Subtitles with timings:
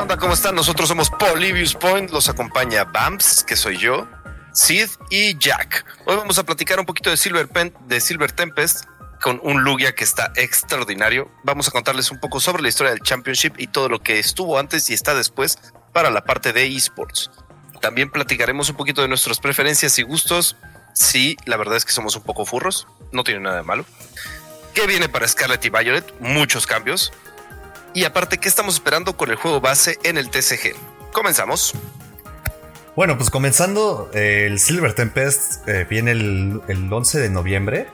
[0.00, 0.16] onda?
[0.16, 0.54] ¿Cómo están?
[0.54, 4.08] Nosotros somos Polybius Point, los acompaña Bamps, que soy yo,
[4.54, 5.84] Sid y Jack.
[6.06, 8.86] Hoy vamos a platicar un poquito de Silver, Pen de Silver Tempest
[9.20, 11.30] con un Lugia que está extraordinario.
[11.44, 14.58] Vamos a contarles un poco sobre la historia del Championship y todo lo que estuvo
[14.58, 15.58] antes y está después
[15.92, 17.30] para la parte de esports.
[17.82, 20.56] También platicaremos un poquito de nuestras preferencias y gustos.
[20.94, 23.84] Sí, la verdad es que somos un poco furros, no tiene nada de malo.
[24.72, 26.14] ¿Qué viene para Scarlet y Violet?
[26.20, 27.12] Muchos cambios.
[27.92, 30.74] Y aparte, ¿qué estamos esperando con el juego base en el TCG?
[31.12, 31.74] Comenzamos.
[32.94, 37.88] Bueno, pues comenzando, el Silver Tempest eh, viene el, 11 de noviembre.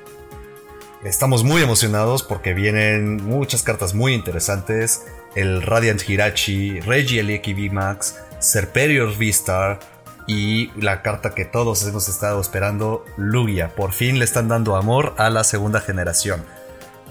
[1.04, 5.04] Estamos muy emocionados porque vienen muchas cartas muy interesantes.
[5.34, 9.78] El Radiant Hirachi, Regieleki VMAX, Serperior V-Star
[10.26, 13.74] y la carta que todos hemos estado esperando, Lugia.
[13.74, 16.44] Por fin le están dando amor a la segunda generación.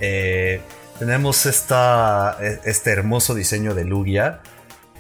[0.02, 0.62] Eh,
[1.00, 4.42] tenemos esta, e, este hermoso diseño de Lugia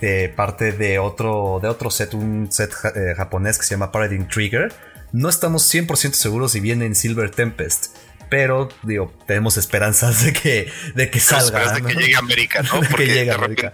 [0.02, 4.28] de parte de otro, de otro set, un set eh, japonés que se llama Paradigm
[4.28, 4.74] Trigger.
[5.14, 7.96] No estamos 100% seguros si viene en Silver Tempest,
[8.30, 11.74] pero digo, tenemos esperanzas de que, de que salga.
[11.74, 12.82] De que llegue a América, ¿no?
[12.90, 13.72] Porque de repente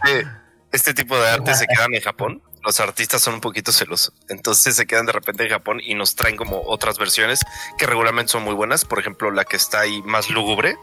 [0.72, 2.44] este tipo de arte se quedan en Japón.
[2.63, 4.13] Los artistas son un poquito celosos.
[4.30, 7.39] Entonces se quedan de repente en Japón y nos traen como otras versiones
[7.80, 8.85] que regularmente son muy buenas.
[8.85, 10.75] Por ejemplo, la que está ahí más lúgubre.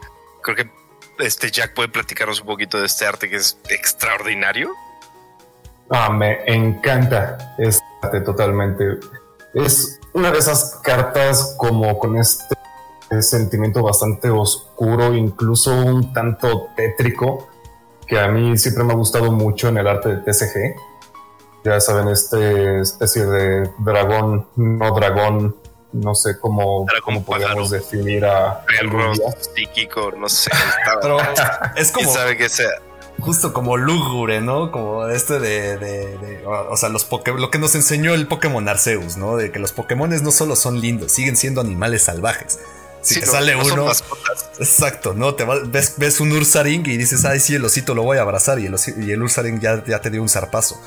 [0.43, 0.69] Creo que
[1.19, 4.73] este Jack puede platicarnos un poquito de este arte que es extraordinario.
[5.89, 8.99] Ah, me encanta este arte totalmente.
[9.53, 12.55] Es una de esas cartas como con este
[13.21, 17.49] sentimiento bastante oscuro, incluso un tanto tétrico,
[18.05, 20.75] que a mí siempre me ha gustado mucho en el arte de TCG.
[21.65, 25.55] Ya saben, este especie de dragón, no dragón,
[25.91, 29.13] no sé cómo, cómo podemos definir a perro
[29.55, 30.51] psíquico, no sé.
[31.75, 32.69] es como sabe que sea
[33.19, 34.71] justo como lúgubre, ¿no?
[34.71, 39.35] Como este de, o sea, los lo que nos enseñó el Pokémon Arceus, ¿no?
[39.35, 42.59] De que los Pokémon no solo son lindos, siguen siendo animales salvajes.
[43.01, 43.89] Si te sale uno.
[44.59, 45.35] exacto, ¿no?
[45.35, 48.59] Te ves, ves, un Ursaring y dices, ay, sí, el osito lo voy a abrazar.
[48.59, 50.79] Y el, y el Ursaring ya, ya te dio un zarpazo.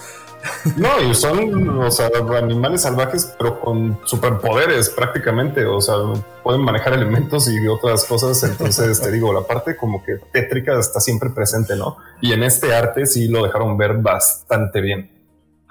[0.77, 5.65] No, y son, o sea, animales salvajes, pero con superpoderes prácticamente.
[5.65, 5.95] O sea,
[6.43, 8.43] pueden manejar elementos y otras cosas.
[8.43, 11.97] Entonces, te digo, la parte como que tétrica está siempre presente, ¿no?
[12.21, 15.12] Y en este arte sí lo dejaron ver bastante bien.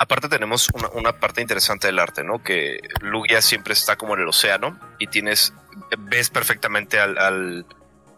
[0.02, 2.42] Aparte tenemos una, parte interesante del arte, ¿no?
[2.42, 5.54] Que Lugia siempre está como en el océano y tienes,
[5.96, 7.68] ves perfectamente al, al,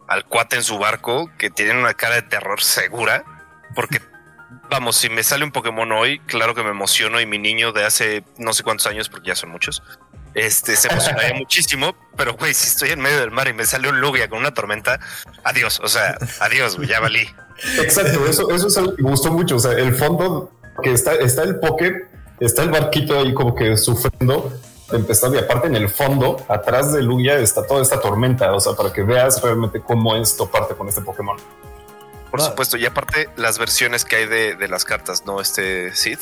[0.07, 3.25] al cuate en su barco que tiene una cara de terror segura
[3.75, 3.99] porque
[4.69, 7.83] vamos, si me sale un Pokémon hoy, claro que me emociono y mi niño de
[7.83, 9.83] hace no sé cuántos años, porque ya son muchos,
[10.35, 13.89] este, se emocionaría muchísimo, pero güey, si estoy en medio del mar y me sale
[13.89, 15.01] un Lugia con una tormenta,
[15.43, 17.27] adiós, o sea, adiós, güey, ya valí.
[17.81, 20.49] Exacto, eso, eso es algo que me gustó mucho, o sea, el fondo
[20.81, 22.07] que está, está el Poké,
[22.39, 24.51] está el barquito ahí como que sufriendo,
[24.91, 28.73] empezando y aparte en el fondo, atrás de Lugia está toda esta tormenta, o sea,
[28.73, 31.37] para que veas realmente cómo es toparte con este Pokémon.
[32.31, 35.39] Por supuesto, y aparte las versiones que hay de, las cartas, ¿no?
[35.39, 36.17] Este Sid.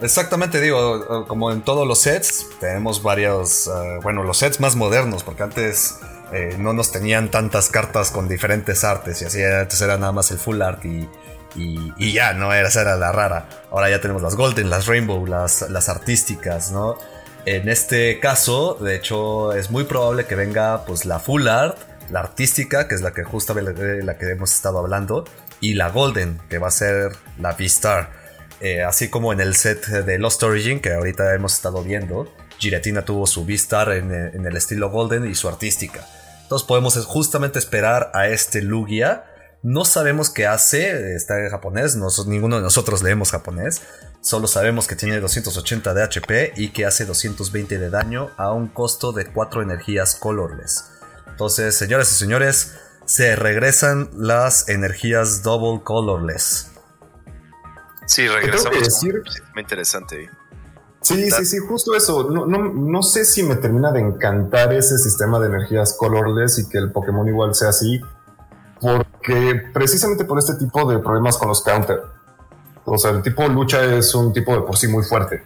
[0.00, 5.22] Exactamente, digo, como en todos los sets, tenemos varios, eh, bueno, los sets más modernos,
[5.22, 6.00] porque antes
[6.32, 10.30] eh, no nos tenían tantas cartas con diferentes artes, y así antes era nada más
[10.32, 11.08] el full art y,
[11.56, 12.52] y, ya, ¿no?
[12.52, 13.48] Era, esa era la rara.
[13.70, 16.96] Ahora ya tenemos las golden, las rainbow, las, las artísticas, ¿no?
[17.44, 21.78] En este caso, de hecho, es muy probable que venga pues la full art
[22.10, 25.24] la artística, que es la que justamente la que hemos estado hablando,
[25.60, 28.10] y la golden, que va a ser la V-Star.
[28.60, 33.04] Eh, así como en el set de Lost Origin, que ahorita hemos estado viendo, Giratina
[33.04, 36.06] tuvo su V-Star en, el estilo golden y su artística.
[36.42, 39.24] Entonces podemos justamente esperar a este Lugia.
[39.66, 41.96] No sabemos qué hace, está en japonés,
[42.28, 43.82] ninguno de nosotros leemos japonés.
[44.20, 48.68] Solo sabemos que tiene 280 de HP y que hace 220 de daño a un
[48.68, 50.92] costo de 4 energías colorless.
[51.26, 52.76] Entonces, señoras y señores,
[53.06, 56.70] se regresan las energías double colorless.
[58.06, 58.78] Sí, regresamos.
[58.78, 59.20] Decir?
[59.52, 60.30] Muy interesante.
[61.00, 62.30] Sí, sí, sí, justo eso.
[62.30, 66.68] No, no, no, sé si me termina de encantar ese sistema de energías colorless y
[66.68, 68.00] que el Pokémon igual sea así,
[68.80, 72.02] porque precisamente por este tipo de problemas con los counter.
[72.84, 75.42] O sea, el tipo lucha es un tipo de por sí muy fuerte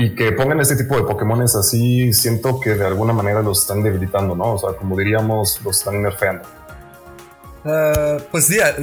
[0.00, 3.82] y que pongan este tipo de Pokémones así, siento que de alguna manera los están
[3.82, 4.54] debilitando, ¿no?
[4.54, 6.44] O sea, como diríamos, los están nerfeando.
[7.64, 8.76] Uh, pues diría,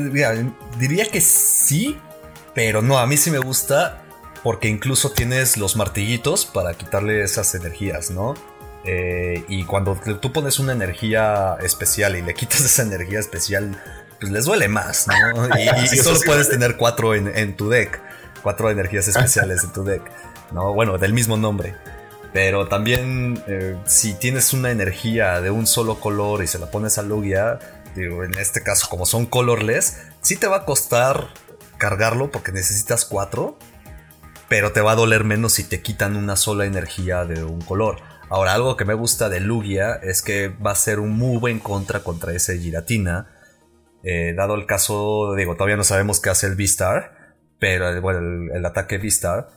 [0.78, 1.98] diría, que sí,
[2.54, 4.04] pero no, a mí sí me gusta
[4.44, 8.34] porque incluso tienes los martillitos para quitarle esas energías, ¿no?
[8.86, 13.82] Eh, y cuando tú pones una energía especial y le quitas esa energía especial,
[14.20, 15.48] pues les duele más, ¿no?
[15.58, 18.02] Y, solo puedes tener cuatro en, en tu deck.
[18.44, 20.04] cuatro energías especiales en tu deck.
[20.52, 20.74] ¿no?
[20.74, 21.76] Bueno, del mismo nombre.
[22.34, 26.98] Pero también eh, si tienes una energía de un solo color y se la pones
[26.98, 27.60] a Lugia,
[27.96, 31.30] digo, en este caso como son colorless, sí te va a costar
[31.78, 33.58] cargarlo porque necesitas cuatro,
[34.50, 38.02] pero te va a doler menos si te quitan una sola energía de un color.
[38.30, 41.60] Ahora, algo que me gusta de Lugia es que va a ser un muy buen
[41.60, 43.28] contra contra ese Giratina.
[44.04, 48.66] Eh, dado el caso, digo, todavía no sabemos qué hace el V-Star, pero bueno, el,
[48.66, 49.50] ataque V-Star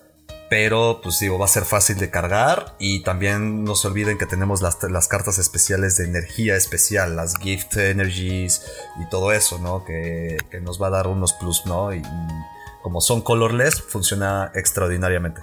[0.49, 4.25] pero pues digo, va a ser fácil de cargar y también no se olviden que
[4.25, 4.77] tenemos las,
[5.09, 8.63] cartas especiales de energía especial, las gift energies
[8.99, 9.85] y todo eso, ¿no?
[9.85, 11.93] Que, nos va a dar unos plus, ¿no?
[11.93, 12.03] Y,
[12.83, 15.43] como son colorless, funciona extraordinariamente.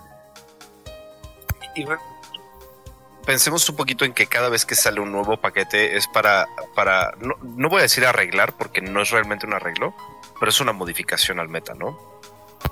[3.25, 7.13] Pensemos un poquito en que cada vez que sale un nuevo paquete es para, para
[7.19, 9.95] no, no voy a decir arreglar porque no es realmente un arreglo,
[10.39, 11.99] pero es una modificación al meta, ¿no?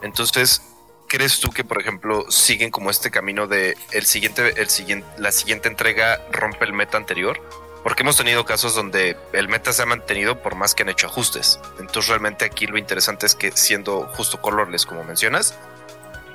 [0.02, 0.62] Entonces,
[1.08, 5.32] crees tú que, por ejemplo, siguen como este camino de el siguiente, el siguiente, la
[5.32, 7.42] siguiente entrega rompe el meta anterior?
[7.84, 11.08] Porque hemos tenido casos donde el meta se ha mantenido por más que han hecho
[11.08, 11.60] ajustes.
[11.80, 15.58] Entonces, realmente aquí lo interesante es que siendo justo colorless, como mencionas,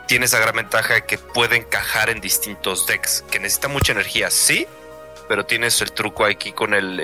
[0.08, 4.30] tiene esa gran ventaja de que puede encajar en distintos decks, que necesita mucha energía,
[4.30, 4.66] sí,
[5.28, 7.00] pero tienes el truco aquí con el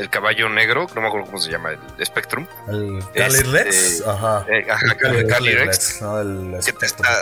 [0.00, 2.46] el caballo negro, no me acuerdo cómo se llama, el Spectrum.
[2.68, 3.76] El Cali Rex.
[3.76, 4.66] Este, ajá, eh,
[5.02, 6.00] el Cali Rex.
[6.64, 7.18] que te está,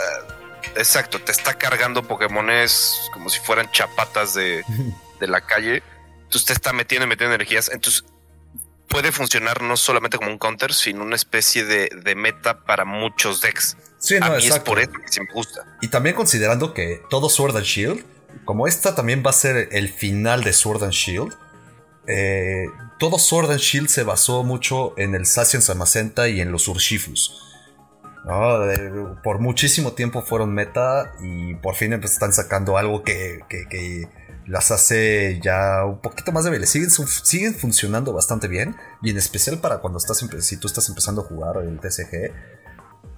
[0.76, 4.64] exacto, te está cargando Pokémones como si fueran chapatas de,
[5.20, 5.82] de la calle.
[6.19, 7.69] Entonces te está metiendo y metiendo energías.
[7.72, 8.05] Entonces
[8.88, 13.40] puede funcionar no solamente como un counter, sino una especie de, de meta para muchos
[13.40, 13.76] decks.
[13.99, 14.56] Sí, no, A mí exacto.
[14.56, 15.64] es por eso que sí me gusta.
[15.81, 18.05] Y también considerando que todo Sword and Shield,
[18.44, 21.35] como esta también va a ser el final de Sword and Shield,
[22.06, 22.67] eh,
[22.99, 27.44] todo Sword and Shield se basó mucho en el Sacian Samacenta y en los Urshifus.
[28.25, 29.20] ¿no?
[29.23, 34.08] Por muchísimo tiempo fueron meta y por fin están sacando algo que, que, que
[34.48, 36.70] las hace ya un poquito más débiles.
[36.70, 41.22] Siguen, siguen, funcionando bastante bien y en especial para cuando estás si tú estás empezando
[41.22, 42.32] a jugar el TCG.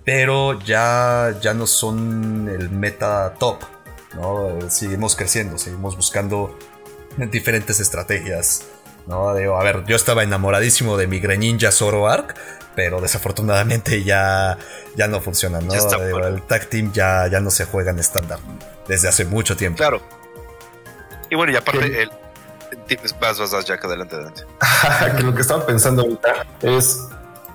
[0.05, 3.59] Pero ya, ya no son el meta top.
[4.15, 4.59] ¿no?
[4.69, 6.59] Seguimos creciendo, seguimos buscando
[7.31, 8.65] diferentes estrategias.
[9.07, 9.35] ¿no?
[9.35, 12.35] Digo, a ver, yo estaba enamoradísimo de mi Greninja Zoroark,
[12.75, 14.59] pero desafortunadamente ya,
[14.97, 15.73] ya no funciona, ¿no?
[15.73, 18.41] Digo, el tag team ya, ya no se juega en estándar
[18.89, 19.79] desde hace mucho tiempo.
[19.79, 20.20] Claro.
[21.31, 22.11] Y bueno, y aparte, el,
[23.21, 24.43] vas, vas, vas, Jack, adelante, adelante.
[25.17, 27.07] que lo que estaba pensando ahorita es,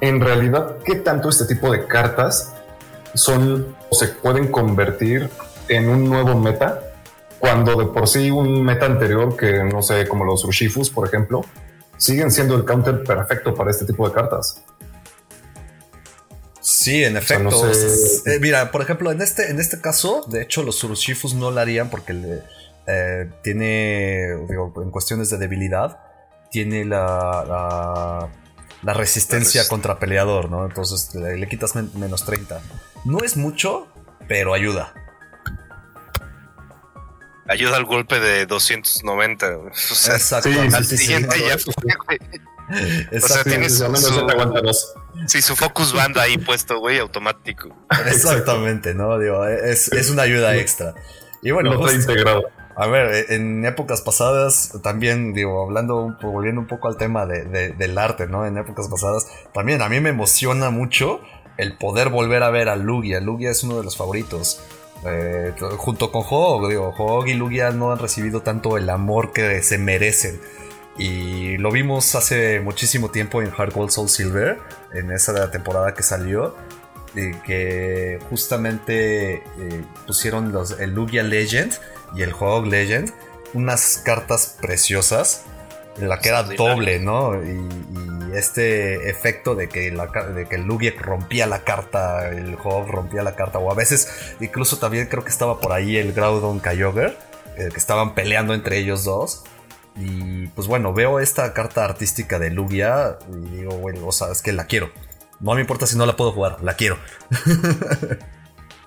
[0.01, 2.53] en realidad, ¿qué tanto este tipo de cartas
[3.13, 5.29] son o se pueden convertir
[5.67, 6.81] en un nuevo meta
[7.39, 11.45] cuando de por sí un meta anterior que no sé, como los Ushifus, por ejemplo,
[11.97, 14.63] siguen siendo el counter perfecto para este tipo de cartas.
[16.61, 17.49] Sí, en efecto.
[17.49, 18.35] O sea, no sé.
[18.35, 21.59] eh, mira, por ejemplo, en este, en este caso, de hecho, los Urushifus no lo
[21.59, 22.41] harían porque le,
[22.87, 25.99] eh, tiene, digo, en cuestiones de debilidad,
[26.51, 28.29] tiene la, la,
[28.83, 30.65] la resistencia la contra peleador, ¿no?
[30.65, 32.61] Entonces le, le quitas men menos 30.
[33.05, 33.87] No es mucho,
[34.27, 34.93] pero ayuda
[37.47, 39.57] ayuda al golpe de 290.
[39.57, 40.49] O sea, Exacto.
[40.49, 42.19] Sí, al sí, siguiente sí, ya fue,
[43.21, 47.69] O sea, tienes su, su, sí, su focus band ahí puesto, güey, automático.
[48.07, 49.19] Exactamente, ¿no?
[49.19, 50.95] Digo, es, es una ayuda extra.
[51.41, 52.43] Y bueno, no está integrado.
[52.77, 57.69] A ver, en épocas pasadas, también, digo, hablando, volviendo un poco al tema de, de,
[57.69, 58.45] del arte, ¿no?
[58.45, 61.21] En épocas pasadas, también a mí me emociona mucho
[61.57, 63.21] el poder volver a ver a Lugia.
[63.21, 64.61] Lugia es uno de los favoritos.
[65.05, 69.61] Eh, junto con Hog, digo, Hog y Lugia no han recibido tanto el amor que
[69.61, 70.39] se merecen.
[70.97, 74.59] Y lo vimos hace muchísimo tiempo en Hard Gold Soul Silver,
[74.93, 76.55] en esa temporada que salió,
[77.15, 79.41] eh, que justamente eh,
[80.07, 81.73] pusieron los, el Lugia Legend
[82.15, 83.11] y el Hog Legend,
[83.53, 85.43] unas cartas preciosas,
[85.97, 87.41] en la que era doble, ¿no?
[87.41, 87.57] Y,
[88.31, 92.89] y este efecto de que, la, de que el Lugia rompía la carta, el Hog
[92.89, 96.59] rompía la carta, o a veces incluso también creo que estaba por ahí el Groudon
[96.59, 97.17] Kyogre,
[97.57, 99.43] eh, que estaban peleando entre ellos dos.
[99.97, 104.41] Y pues bueno, veo esta carta artística de Lugia y digo, bueno, o sea, es
[104.41, 104.91] que la quiero.
[105.39, 106.97] No me importa si no la puedo jugar, la quiero.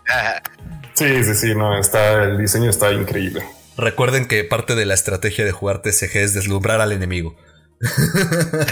[0.99, 3.45] sí, sí, sí, no, está, el diseño está increíble.
[3.77, 7.37] Recuerden que parte de la estrategia de jugar TCG es deslumbrar al enemigo.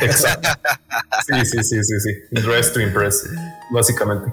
[0.01, 0.49] Exacto.
[1.27, 2.41] Sí, sí, sí, sí, sí.
[2.43, 3.29] Dress to impress,
[3.71, 4.33] básicamente.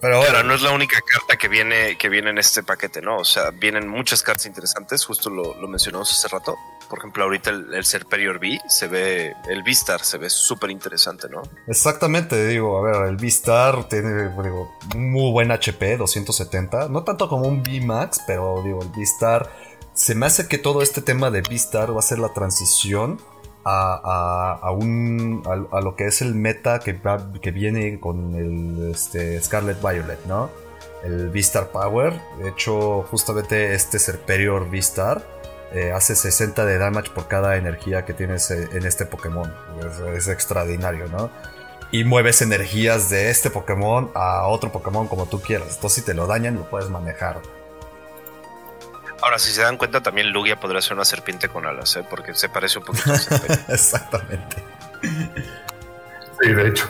[0.00, 3.16] Pero, no es la única carta que viene, que viene en este paquete, ¿no?
[3.16, 6.56] O sea, vienen muchas cartas interesantes, justo lo, mencionamos hace rato.
[6.88, 11.42] Por ejemplo, ahorita el, Serperior B se ve, el V-Star se ve súper interesante, ¿no?
[11.66, 16.88] Exactamente, digo, a ver, el V-Star tiene, digo, muy buen HP, 270.
[16.88, 19.50] No tanto como un V-Max, pero digo, el V-Star.
[19.92, 23.20] Se me hace que todo este tema de V-Star va a ser la transición
[23.64, 26.98] a, un, a, lo que es el meta que,
[27.42, 30.50] que viene con el este, Scarlet Violet, ¿no?
[31.04, 32.18] El V-Star Power.
[32.38, 35.37] De hecho, justamente este Serperior V-Star
[35.72, 39.54] eh, hace 60 de damage por cada energía que tienes eh, en este Pokémon.
[39.80, 41.30] Es, es, extraordinario, ¿no?
[41.90, 45.74] Y mueves energías de este Pokémon a otro Pokémon como tú quieras.
[45.74, 47.40] Entonces, si te lo dañan, lo puedes manejar.
[49.20, 52.04] Ahora, si se dan cuenta, también Lugia podría ser una serpiente con alas, ¿eh?
[52.08, 53.64] porque se parece un poquito a serpiente.
[53.72, 54.56] Exactamente.
[56.40, 56.88] Sí, de hecho.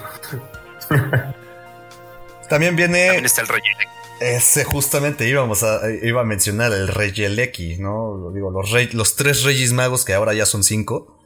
[2.49, 3.07] también viene.
[3.07, 3.98] También está el Regeleki.
[4.21, 8.33] Ese justamente íbamos a, iba a mencionar el Regeleki, ¿no?
[8.35, 11.17] Digo, los, rey, los tres Reyes Magos, que ahora ya son cinco.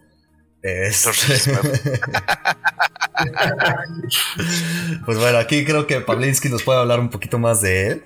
[0.62, 1.04] Es...
[5.06, 8.04] pues bueno, aquí creo que Pavlinsky nos puede hablar un poquito más de él.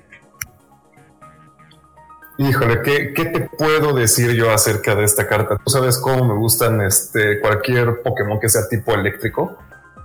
[2.39, 5.57] Híjole, ¿qué, ¿qué, te puedo decir yo acerca de esta carta?
[5.57, 9.59] Tú sabes cómo me gustan este, cualquier Pokémon que sea tipo eléctrico.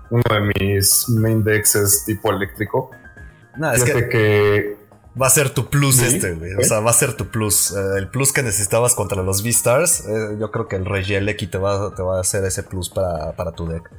[0.09, 2.91] Uno de mis main decks es tipo eléctrico.
[3.58, 4.77] No, es que,
[5.22, 6.53] va a ser tu plus este, güey.
[6.55, 7.72] O sea, va a ser tu plus.
[7.72, 10.05] Eh, el plus que necesitabas contra los V-Stars.
[10.08, 13.34] Eh, yo creo que el Regieleki te va, te va a hacer ese plus para,
[13.34, 13.89] para tu deck.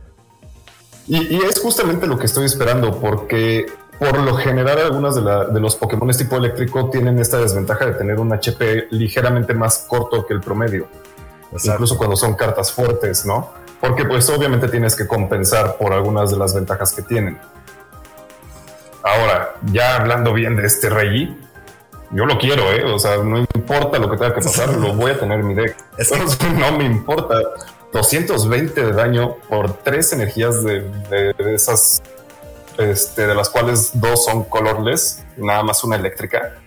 [1.06, 3.66] Y, y, es justamente lo que estoy esperando, porque
[3.98, 8.32] por lo general, algunos de, los Pokémon tipo eléctrico tienen esta desventaja de tener un
[8.32, 10.88] HP ligeramente más corto que el promedio.
[11.52, 13.50] Incluso cuando son cartas fuertes, ¿no?
[13.80, 17.38] Porque pues obviamente tienes que compensar por algunas de las ventajas que tienen.
[19.02, 21.36] Ahora, ya hablando bien de este Rey,
[22.10, 22.84] yo lo quiero, ¿eh?
[22.84, 25.54] O sea, no importa lo que tenga que pasar, lo voy a tener en mi
[25.54, 25.76] deck.
[25.98, 26.16] Eso
[26.58, 27.34] no me importa.
[27.92, 32.00] 220 de daño por tres energías de esas
[32.78, 36.58] este, de las cuales dos son colorless, nada más una eléctrica.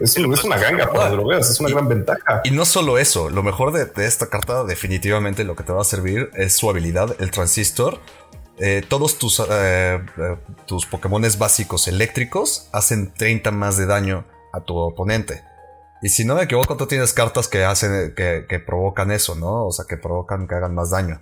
[0.00, 2.40] Es, una ganga para que lo veas, es una gran ventaja.
[2.44, 5.84] Y no solo eso, lo mejor de, esta carta, definitivamente lo que te va a
[5.84, 8.00] servir es su habilidad, el transistor.
[8.58, 14.60] Eh, todos tus, eh, eh, tus Pokémones básicos eléctricos hacen 30 más de daño a
[14.60, 15.42] tu oponente.
[16.02, 19.66] Y si no me equivoco, tú tienes cartas que hacen, que, provocan eso, ¿no?
[19.66, 21.20] O sea, que provocan que hagan más daño.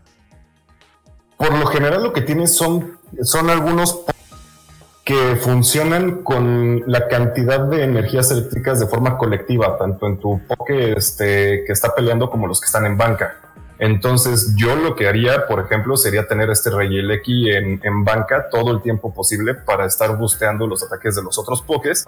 [1.36, 4.00] Por lo general lo que tienes son, son algunos
[5.04, 10.96] que funcionan con la cantidad de energías eléctricas de forma colectiva, tanto en tu poke
[10.96, 13.36] este, que está peleando como los que están en banca.
[13.80, 16.98] Entonces, yo lo que haría, por ejemplo, sería tener este Rey
[17.48, 21.62] en, en banca todo el tiempo posible para estar busteando los ataques de los otros
[21.62, 22.04] pokés.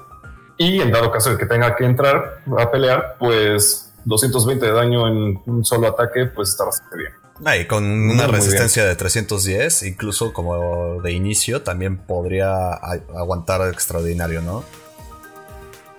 [0.59, 5.09] Y en dado caso de que tenga que entrar a pelear, pues 220 de daño
[5.09, 7.13] en un solo ataque, pues está bastante bien.
[7.45, 14.43] Ah, y con una resistencia de 310, incluso como de inicio, también podría aguantar extraordinario,
[14.43, 14.63] ¿no?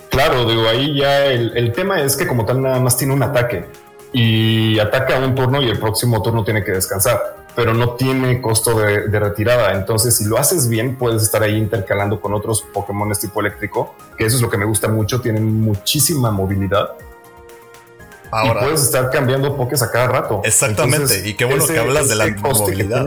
[0.09, 3.65] Claro, digo, ahí ya el, tema es que como tal nada más tiene un ataque
[4.13, 8.79] y ataca un turno y el próximo turno tiene que descansar, pero no tiene costo
[8.79, 9.73] de, de retirada.
[9.73, 14.25] Entonces, si lo haces bien, puedes estar ahí intercalando con otros Pokémon tipo eléctrico, que
[14.25, 16.91] eso es lo que me gusta mucho, tienen muchísima movilidad
[18.33, 20.41] Ahora, y puedes estar cambiando pokés a cada rato.
[20.43, 21.27] Exactamente.
[21.27, 23.05] y qué bueno que hablas de la movilidad.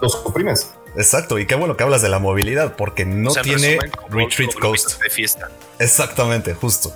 [0.00, 0.72] los oprimes.
[0.96, 3.78] Exacto, y qué bueno que hablas de la movilidad, porque no tiene
[4.10, 5.00] retreat coast.
[5.00, 5.50] De fiesta.
[5.78, 6.92] Exactamente, justo.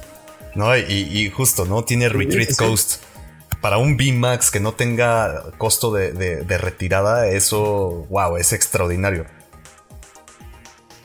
[0.54, 0.76] ¿No?
[0.76, 3.02] Y, justo, no tiene retreat coast.
[3.60, 9.26] Para un B-Max que no tenga costo de, retirada, eso, wow, es extraordinario.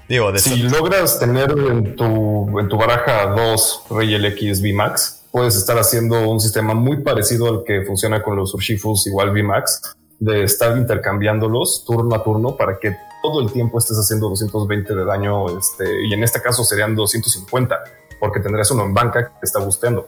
[0.08, 5.77] Digo, si logras tener en tu, en tu baraja dos Rey X B-Max, puedes estar
[5.77, 10.77] haciendo un sistema muy parecido al que funciona con los Urshifus igual VMAX, de estar
[10.77, 16.06] intercambiándolos turno a turno para que todo el tiempo estés haciendo 220 de daño, este,
[16.08, 17.84] y en este caso serían 250,
[18.19, 20.07] porque tendrías uno en banca que está busteando.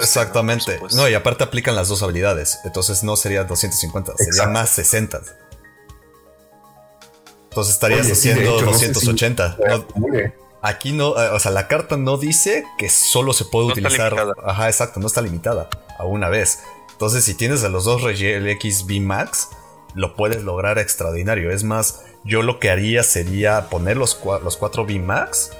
[0.00, 0.80] Exactamente.
[0.94, 5.20] No, y aparte aplican las dos habilidades, entonces no sería 250, sería más 60.
[7.50, 9.58] Entonces estarías haciendo 280.
[10.62, 14.14] Aquí no, eh, o sea, la carta no dice que solo se puede utilizar.
[14.44, 16.60] Ajá, exacto, no está limitada a una vez.
[16.92, 19.48] Entonces, si tienes a los dos X B Max,
[19.94, 21.50] lo puedes lograr extraordinario.
[21.50, 25.50] Es más, yo lo que haría sería poner los, los cuatro B Max.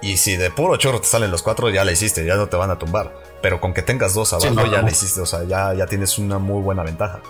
[0.00, 2.56] Y si de puro chorro te salen los cuatro, ya la hiciste, ya no te
[2.56, 3.14] van a tumbar.
[3.42, 6.38] Pero con que tengas dos abajo, ya la hiciste, o sea, ya, ya tienes una
[6.38, 7.20] muy buena ventaja.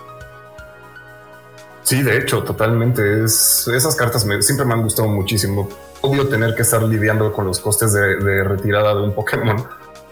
[1.83, 3.23] Sí, de hecho, totalmente.
[3.23, 5.69] Es, esas cartas siempre me han gustado muchísimo
[6.01, 9.67] odio tener que estar lidiando con los costes de, retirada de un Pokémon.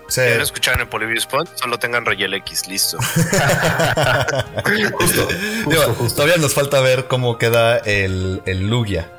[0.08, 2.98] Si quieren escuchar en Polybius Point, solo tengan Royal X, listo.
[6.16, 9.12] Todavía nos falta ver cómo queda el, el Lugia.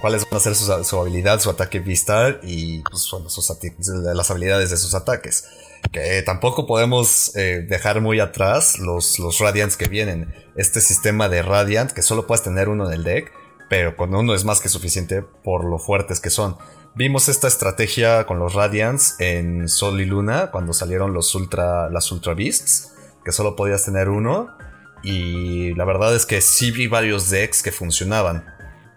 [0.00, 3.50] Cuáles van a ser su, habilidad, su ataque Vistar y pues, sus
[4.14, 5.44] las habilidades de sus ataques.
[5.92, 10.34] Que tampoco podemos eh, dejar muy atrás los, los Radiants que vienen.
[10.56, 13.32] Este sistema de Radiant que solo puedes tener uno en el deck,
[13.68, 16.56] pero con uno es más que suficiente por lo fuertes que son.
[16.94, 22.10] Vimos esta estrategia con los Radiants en Sol y Luna cuando salieron los Ultra, las
[22.10, 22.92] Ultra Beasts,
[23.24, 24.48] que solo podías tener uno.
[25.02, 28.54] Y la verdad es que sí vi varios decks que funcionaban.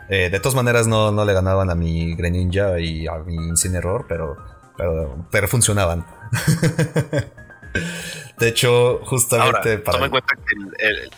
[0.09, 4.05] Eh, de todas maneras no, no, le ganaban a mi Greninja y a mi Incineroar,
[4.07, 4.35] pero,
[4.75, 6.05] pero, pero funcionaban.
[8.37, 9.97] de hecho, justamente para...
[9.97, 11.11] Toma en cuenta que el,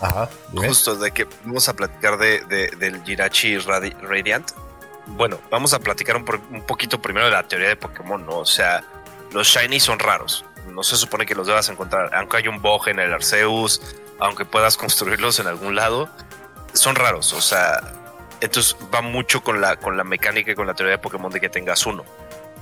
[0.00, 2.40] Ajá, justo de que vamos a platicar de,
[2.78, 4.50] del Jirachi Radiant.
[5.06, 8.38] Bueno, vamos a platicar un, un, poquito primero de la teoría de Pokémon, ¿no?
[8.38, 8.82] O sea,
[9.32, 10.44] los Shiny son raros.
[10.68, 12.14] No se supone que los debas encontrar.
[12.14, 13.80] Aunque hay un Bog en el Arceus,
[14.18, 16.08] aunque puedas construirlos en algún lado,
[16.72, 17.32] son raros.
[17.32, 17.80] O sea,
[18.40, 21.40] entonces va mucho con la, con la mecánica y con la teoría de Pokémon de
[21.40, 22.04] que tengas uno.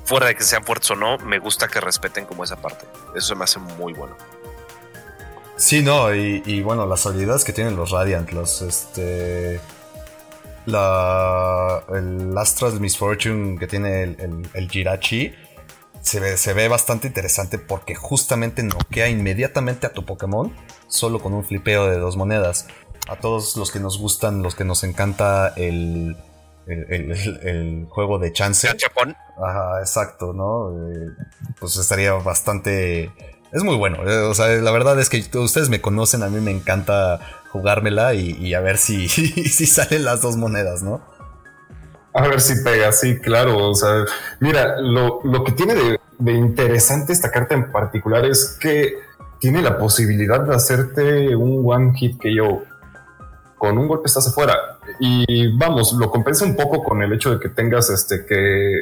[0.04, 2.86] Fuera de que sean fuertes o no, me gusta que respeten como esa parte.
[3.14, 4.16] Eso me hace muy bueno.
[5.56, 9.60] Sí, no, y, bueno, las habilidades que tienen los Radiant, los este.
[10.66, 11.82] La.
[11.92, 15.34] El Misfortune que tiene el, el, el Jirachi
[16.02, 20.54] se ve, se ve bastante interesante porque justamente noquea inmediatamente a tu Pokémon
[20.88, 22.66] solo con un flipeo de dos monedas.
[23.08, 26.16] A todos los que nos gustan, los que nos encanta el,
[26.66, 28.68] el, juego de chance.
[29.42, 30.70] Ajá, exacto, ¿no?
[30.90, 31.10] Eh,
[31.58, 33.12] pues estaría bastante...
[33.50, 34.06] Es muy bueno.
[34.06, 38.12] Eh, o sea, la verdad es que ustedes me conocen, a mí me encanta jugármela
[38.12, 41.00] y, a ver si, si salen las dos monedas, ¿no?
[42.18, 43.68] A ver si pega, sí, claro.
[43.68, 44.04] O sea,
[44.40, 45.74] mira, lo, que tiene
[46.18, 48.98] de, interesante esta carta en particular es que
[49.38, 52.62] tiene la posibilidad de hacerte un one hit que yo
[53.56, 54.78] con un golpe estás afuera.
[54.98, 58.72] Y vamos, lo compensa un poco con el hecho de que tengas este que,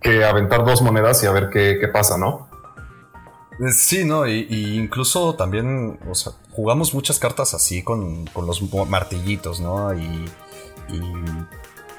[0.00, 2.48] que aventar dos monedas y a ver qué, pasa, ¿no?
[3.72, 9.94] Sí, no, y, incluso también, o sea, jugamos muchas cartas así con, los martillitos, ¿no?
[9.94, 10.24] Y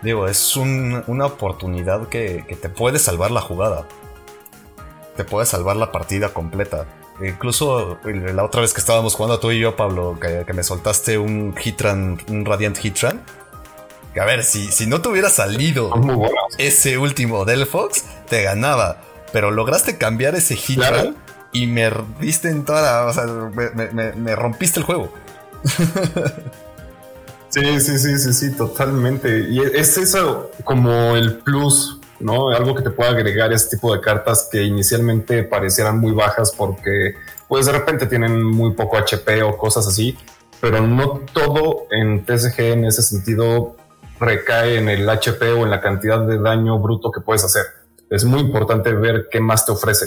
[0.01, 3.87] Digo, es una oportunidad que, te puede salvar la jugada.
[5.15, 6.87] Te puede salvar la partida completa.
[7.21, 11.55] Incluso la otra vez que estábamos jugando tú y yo, Pablo, que, me soltaste un
[11.63, 13.21] Hitran, un Radiant Hitran.
[14.13, 15.91] Que a ver, si, si no te hubiera salido
[16.57, 19.01] ese último del Fox, te ganaba.
[19.31, 21.15] Pero lograste cambiar ese Hitran
[21.53, 25.13] y me diste en toda O sea, me rompiste el juego.
[27.51, 29.47] Sí, sí, sí, sí, sí, totalmente.
[29.49, 32.49] Y es eso como el plus, ¿no?
[32.49, 37.15] Algo que te puede agregar este tipo de cartas que inicialmente parecieran muy bajas porque
[37.49, 40.17] pues de repente tienen muy poco HP o cosas así,
[40.61, 43.75] pero no todo en TSG en ese sentido
[44.17, 47.65] recae en el HP o en la cantidad de daño bruto que puedes hacer.
[48.09, 50.05] Es muy importante ver qué más te ofrece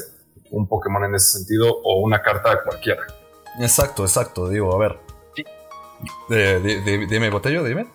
[0.51, 3.03] un Pokémon en ese sentido o una carta cualquiera.
[3.61, 4.49] Exacto, exacto.
[4.49, 4.99] Digo, a ver,
[6.29, 7.87] dime, Botello, dime.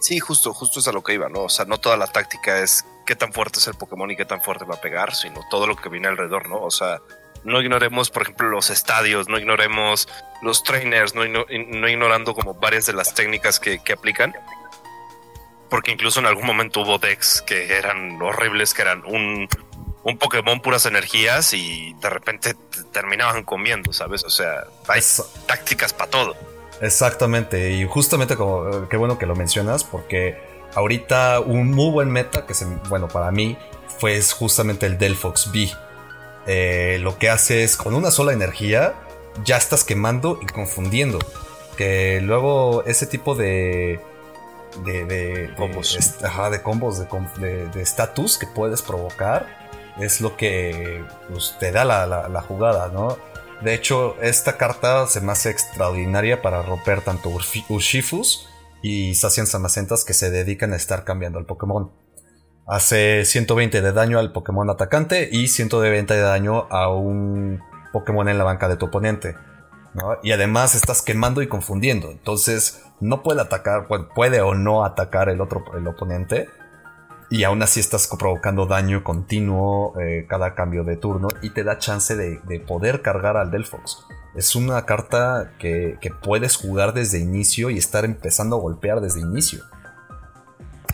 [0.00, 1.44] Sí, justo, justo es a lo que iba, ¿no?
[1.44, 4.24] O sea, no toda la táctica es qué tan fuerte es el Pokémon y qué
[4.24, 6.60] tan fuerte va a pegar, sino todo lo que viene alrededor, ¿no?
[6.60, 7.00] O sea,
[7.44, 10.08] no ignoremos, por ejemplo, los estadios, no ignoremos
[10.42, 14.34] los trainers, no, ignorando como varias de las técnicas que, aplican.
[15.68, 19.48] Porque incluso en algún momento hubo decks que eran horribles, que eran un,
[20.02, 22.54] un Pokémon puras energías y de repente
[22.92, 24.24] terminaban comiendo, ¿sabes?
[24.24, 25.02] O sea, hay
[25.46, 26.36] tácticas para todo.
[26.80, 30.38] Exactamente, y justamente como eh, qué bueno que lo mencionas, porque
[30.74, 33.56] ahorita un muy buen meta que se, bueno, para mí
[33.98, 35.70] fue justamente el Delphox B.
[36.46, 38.94] Eh, lo que hace es con una sola energía
[39.44, 41.18] ya estás quemando y confundiendo.
[41.76, 44.00] Que luego ese tipo de
[44.84, 49.46] de, de combos, de, ajá, de combos de estatus que puedes provocar
[49.98, 53.18] es lo que pues, te da la, la jugada, ¿no?
[53.62, 58.48] De hecho, esta carta se me hace extraordinaria para romper tanto Urshifus
[58.82, 61.90] y Sacian Samacentas que se dedican a estar cambiando al Pokémon.
[62.66, 67.60] Hace 120 de daño al Pokémon atacante y 120 de daño a un
[67.92, 69.36] Pokémon en la banca de tu oponente.
[70.22, 72.12] Y además estás quemando y confundiendo.
[72.12, 76.48] Entonces no puede atacar, puede o no atacar el otro el oponente
[77.30, 81.78] y aún así estás provocando daño continuo eh, cada cambio de turno y te da
[81.78, 84.06] chance de, poder cargar al Delphox.
[84.34, 89.64] Es una carta que, puedes jugar desde inicio y estar empezando a golpear desde inicio.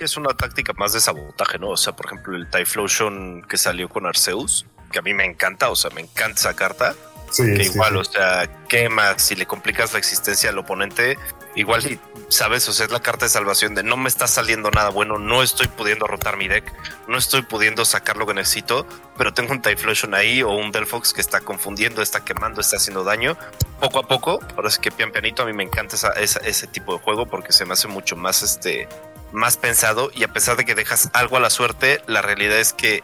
[0.01, 1.70] es una táctica más de sabotaje, ¿no?
[1.70, 5.70] O sea, por ejemplo, el Typhlosion que salió con Arceus, que a mí me encanta,
[5.70, 6.94] o sea, me encanta esa carta.
[7.37, 11.17] que igual, o sea, quema, si le complicas la existencia al oponente,
[11.55, 14.73] igual y sabes, o sea, es la carta de salvación de no me está saliendo
[14.73, 16.73] nada bueno, no estoy pudiendo rotar mi deck,
[17.07, 18.85] no estoy pudiendo sacar lo que necesito,
[19.17, 23.05] pero tengo un Typhlosion ahí o un Delphox que está confundiendo, está quemando, está haciendo
[23.05, 23.37] daño.
[23.79, 26.99] Poco a poco, ahora sí que pian pianito, a mí me encanta ese tipo de
[26.99, 28.89] juego porque se me hace mucho más este
[29.31, 32.73] más pensado y a pesar de que dejas algo a la suerte, la realidad es
[32.73, 33.03] que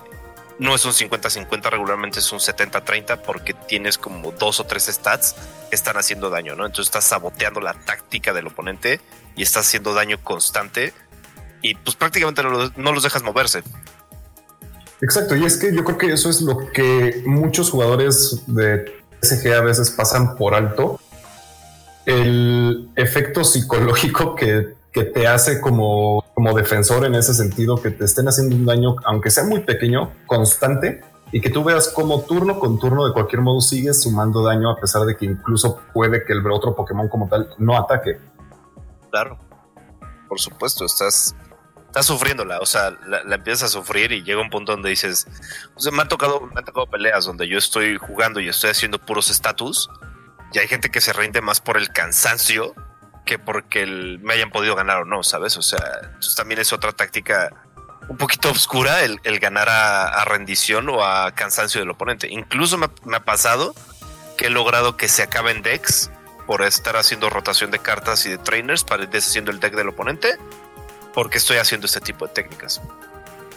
[0.60, 5.34] no es un 50-50, regularmente es un 70-30 porque tienes como dos o tres stats
[5.70, 6.66] que están haciendo daño, ¿no?
[6.66, 9.00] Entonces estás saboteando la táctica del oponente
[9.36, 10.92] y estás haciendo daño constante
[11.62, 13.62] y pues prácticamente no, los dejas moverse.
[15.00, 19.54] Exacto, y es que yo creo que eso es lo que muchos jugadores de SG
[19.54, 21.00] a veces pasan por alto.
[22.04, 28.04] El efecto psicológico que que te hace como, como defensor en ese sentido, que te
[28.04, 32.58] estén haciendo un daño, aunque sea muy pequeño, constante, y que tú veas como turno
[32.58, 36.32] con turno de cualquier modo sigues sumando daño a pesar de que incluso puede que
[36.32, 38.18] el otro Pokémon como tal no ataque.
[39.10, 39.38] Claro,
[40.28, 41.36] por supuesto, estás,
[41.86, 45.28] estás sufriéndola, o sea, la, empiezas a sufrir y llega un punto donde dices,
[45.76, 48.70] o sea, me han tocado, me han tocado peleas donde yo estoy jugando y estoy
[48.70, 49.88] haciendo puros estatus
[50.52, 52.74] y hay gente que se rinde más por el cansancio
[53.30, 55.56] que porque me hayan podido ganar o no, ¿sabes?
[55.56, 57.52] O sea, entonces también es otra táctica
[58.08, 62.26] un poquito oscura el, ganar a, rendición o a cansancio del oponente.
[62.28, 63.72] Incluso me, ha pasado
[64.36, 66.10] que he logrado que se acaben decks
[66.44, 70.36] por estar haciendo rotación de cartas y de trainers para deshaciendo el deck del oponente,
[71.14, 72.80] porque estoy haciendo este tipo de técnicas.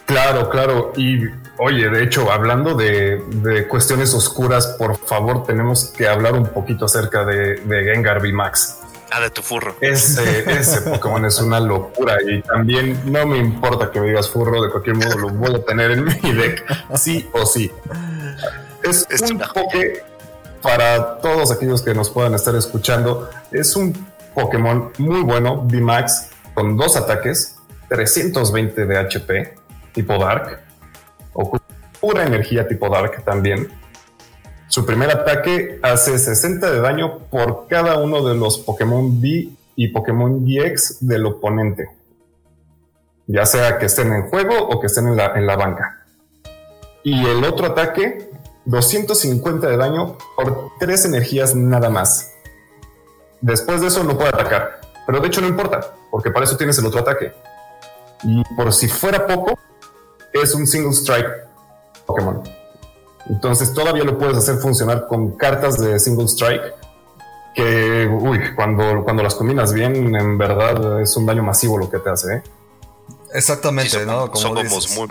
[0.06, 0.94] Claro, claro.
[0.96, 1.18] Y
[1.58, 7.26] oye, de hecho, hablando de, cuestiones oscuras, por favor, tenemos que hablar un poquito acerca
[7.26, 8.83] de, de Gengar VMAX.
[9.16, 9.76] Ah, de tu furro.
[9.80, 14.60] Ese, ese Pokémon es una locura y también no me importa que me digas furro,
[14.64, 17.72] de cualquier modo lo voy a tener en mi deck, sí o sí.
[18.82, 20.04] Es, un Poké
[20.64, 23.30] para todos aquellos que nos puedan estar escuchando.
[23.52, 23.94] Es un
[24.34, 27.58] Pokémon muy bueno, VMAX, con dos ataques,
[27.90, 29.56] 320 de HP,
[29.94, 30.60] tipo Dark,
[31.34, 31.60] o
[32.02, 33.70] pura energía tipo Dark también
[34.74, 39.88] su primer ataque hace 60 de daño por cada uno de los Pokémon V y
[39.90, 41.90] Pokémon GX del oponente.
[43.28, 46.04] Ya sea que estén en juego o que estén en la, en la banca.
[47.04, 48.32] Y el otro ataque,
[48.66, 52.32] 250 de daño por 3 energías nada más.
[53.42, 54.82] Después de eso no puede atacar.
[55.06, 57.32] Pero de hecho no importa, porque para eso tienes el otro ataque.
[58.24, 59.54] Y por si fuera poco,
[60.34, 61.30] es un single strike
[62.08, 62.63] Pokémon.
[63.30, 66.62] Entonces todavía lo puedes hacer funcionar con cartas de single strike
[67.56, 72.00] que, uy, cuando, cuando las combinas bien, en verdad es un daño masivo lo que
[72.00, 72.36] te hace.
[72.36, 72.44] ¿eh?
[73.34, 74.30] Exactamente, ¿no?
[74.32, 75.10] Como muy...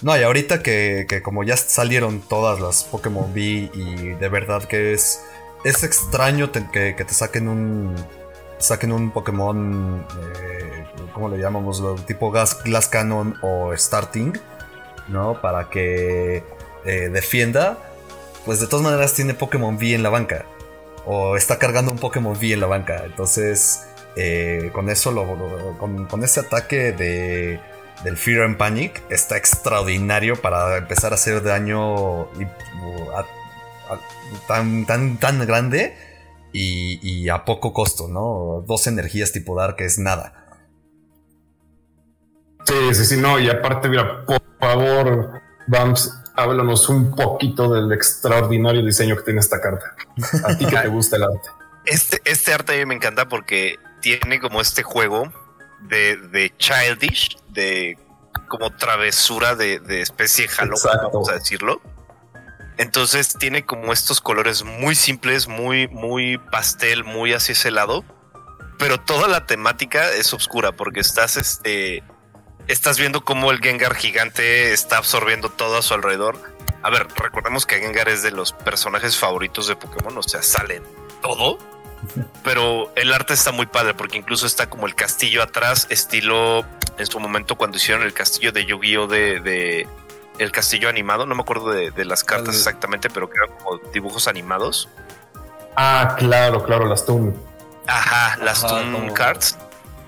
[0.00, 4.94] No, y ahorita que, como ya salieron todas las Pokémon V y de verdad que
[4.94, 5.24] es,
[5.64, 7.96] es extraño que, te saquen un,
[8.58, 10.06] saquen un Pokémon,
[10.40, 11.82] eh, ¿cómo le llamamos?
[12.06, 14.38] Tipo Gas, Glass Cannon o Starting,
[15.08, 15.40] ¿no?
[15.40, 16.44] Para que
[16.88, 17.76] eh, defienda,
[18.46, 20.46] pues de todas maneras tiene Pokémon V en la banca.
[21.04, 23.02] O está cargando un Pokémon V en la banca.
[23.04, 25.12] Entonces, eh, con eso,
[25.78, 27.60] con, ese ataque de,
[28.04, 32.28] del Fear and Panic, está extraordinario para empezar a hacer daño
[34.46, 35.94] tan, tan, tan grande
[36.54, 38.64] y, a poco costo, ¿no?
[38.66, 40.46] Dos energías tipo Dark es nada.
[42.64, 48.84] Sí, sí, sí, no, y aparte, mira, por favor, Vamos háblanos un poquito del extraordinario
[48.84, 49.96] diseño que tiene esta carta.
[50.44, 51.50] A ti que te gusta el arte.
[51.84, 55.32] Este, este arte a mí me encanta porque tiene como este juego
[55.80, 57.98] de, childish, de
[58.46, 61.80] como travesura de, especie de Halloween, vamos a decirlo.
[62.76, 68.04] Entonces tiene como estos colores muy simples, muy, muy pastel, muy hacia ese lado.
[68.78, 72.04] Pero toda la temática es oscura porque estás este
[72.68, 76.38] estás viendo cómo el Gengar gigante está absorbiendo todo a su alrededor.
[76.82, 80.82] A ver, recordemos que Gengar es de los personajes favoritos de Pokémon, o sea, sale
[81.22, 81.58] todo.
[82.44, 86.64] Pero el arte está muy padre porque incluso está como el castillo atrás, estilo
[86.96, 89.08] en su momento cuando hicieron el castillo de Yu-Gi-Oh!
[89.08, 89.88] De,
[90.38, 94.28] el castillo animado, no me acuerdo de, las cartas exactamente, pero que eran como dibujos
[94.28, 94.88] animados.
[95.74, 97.34] Ah, claro, claro, las Toon.
[97.88, 99.58] Ajá, las Toon Cards.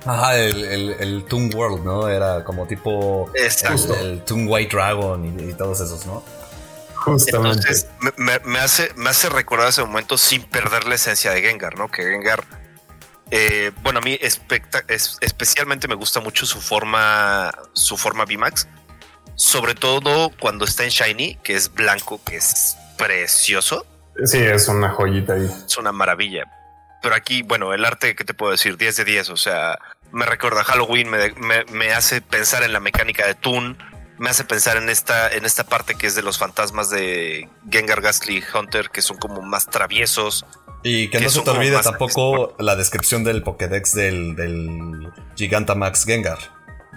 [0.04, 0.64] Ajá, el,
[0.98, 2.08] el, Toon World, ¿no?
[2.08, 6.22] Era como tipo el, el, Toon White Dragon y, todos esos, ¿no?
[6.94, 7.58] Justamente.
[7.58, 7.86] Entonces,
[8.16, 11.88] me, hace, me hace recordar ese momento sin perder la esencia de Gengar, ¿no?
[11.88, 12.44] Que Gengar
[13.30, 18.68] Eh, bueno, a mí especialmente me gusta mucho su forma, su forma VMAX,
[19.36, 23.86] sobre todo cuando está en Shiny, que es blanco, que es precioso.
[24.24, 25.50] Sí, es una joyita ahí.
[25.66, 26.44] Es una maravilla.
[27.02, 28.76] Pero aquí, bueno, el arte, ¿qué te puedo decir?
[28.76, 29.78] 10 de 10, o sea,
[30.12, 33.78] me recuerda a Halloween, me, hace pensar en la mecánica de Toon,
[34.18, 38.02] me hace pensar en esta, en esta parte que es de los fantasmas de Gengar,
[38.02, 40.44] Ghastly, Hunter, que son como más traviesos.
[40.82, 46.38] Y que, no se te olvide tampoco la descripción del Pokédex del, del Gigantamax Gengar,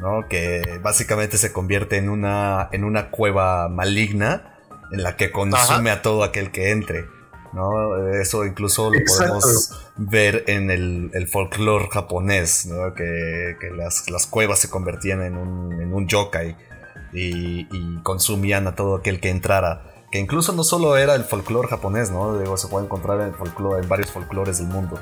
[0.02, 0.28] ¿no?
[0.30, 4.60] Que básicamente se convierte en una, en una cueva maligna
[4.92, 7.06] en la que consume a todo aquel que entre.
[7.54, 8.10] ¿No?
[8.10, 12.94] Eso incluso lo podemos ver en el, el folclore japonés, ¿no?
[12.94, 16.56] Que, las, cuevas se convertían en un, en un yokai
[17.14, 17.68] y,
[18.02, 19.84] consumían a todo aquel que entrara.
[20.12, 22.38] Que incluso no solo era el folclore japonés, ¿no?
[22.38, 25.00] Digo, se puede encontrar en, en varios folclores del mundo.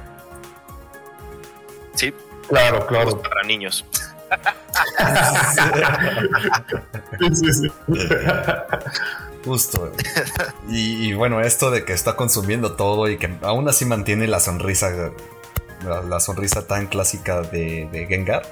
[1.96, 2.14] Sí.
[2.48, 3.22] Claro, claro.
[3.22, 3.86] Para niños.
[7.34, 7.72] sí, sí.
[9.46, 9.92] Justo.
[10.68, 15.12] Y, bueno, esto de que está consumiendo todo y que aún así mantiene la sonrisa,
[15.84, 18.44] la, sonrisa tan clásica de, Gengar.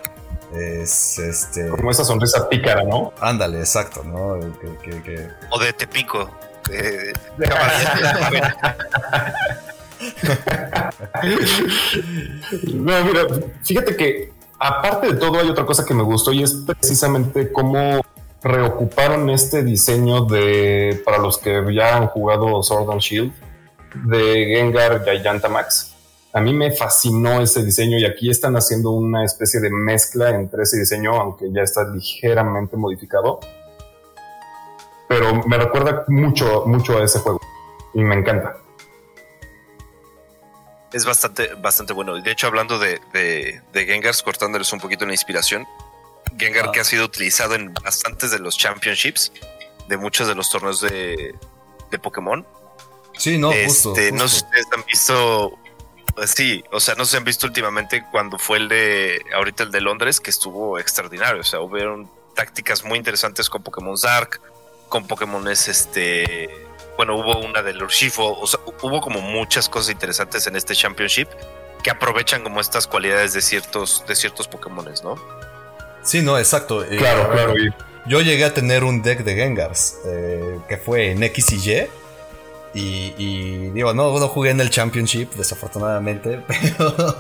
[0.54, 1.70] Es este.
[1.70, 3.14] Como esa sonrisa pícara, ¿no?
[3.22, 4.40] Ándale, exacto, ¿no?
[5.52, 6.28] O de Tepico.
[12.74, 13.28] no, mira,
[13.64, 18.02] fíjate que aparte de todo hay otra cosa que me gustó y es precisamente cómo
[18.42, 23.34] reocuparon este diseño de, para los que ya han jugado Sword and Shield,
[24.06, 25.96] de Gengar Gigantamax.
[26.32, 30.64] A mí me fascinó ese diseño y aquí están haciendo una especie de mezcla entre
[30.64, 33.40] ese diseño, aunque ya está ligeramente modificado.
[35.08, 37.40] Pero me recuerda mucho, mucho a ese juego
[37.96, 38.58] y me encanta.
[40.94, 42.16] Es bastante, bastante bueno.
[42.16, 45.66] De hecho, hablando de, de, de Gengars, cortándoles un poquito la inspiración,
[46.38, 49.32] Gengar que ha sido utilizado en bastantes de los championships
[49.90, 51.36] de muchos de los torneos de,
[52.02, 52.46] Pokémon.
[53.18, 55.60] Sí, no, justo, este, No sé si ustedes han visto.
[56.16, 59.22] Pues sí, o sea, no se han visto últimamente cuando fue el de.
[59.36, 61.42] Ahorita el de Londres, que estuvo extraordinario.
[61.42, 64.40] O sea, hubieron tácticas muy interesantes con Pokémon Zark,
[64.88, 66.50] con Pokémon este.
[66.96, 68.40] Bueno, hubo una del Urshifo.
[68.40, 71.28] O sea, hubo como muchas cosas interesantes en este Championship
[71.84, 75.16] que aprovechan como estas cualidades de ciertos, de ciertos Pokémones, ¿no?
[76.04, 76.84] Sí, no, exacto.
[76.84, 77.54] Eh, claro, claro.
[78.08, 81.88] Yo llegué a tener un deck de Gengars eh, que fue en X y Y.
[82.74, 87.16] Y, digo, no, no jugué en el Championship, desafortunadamente, pero,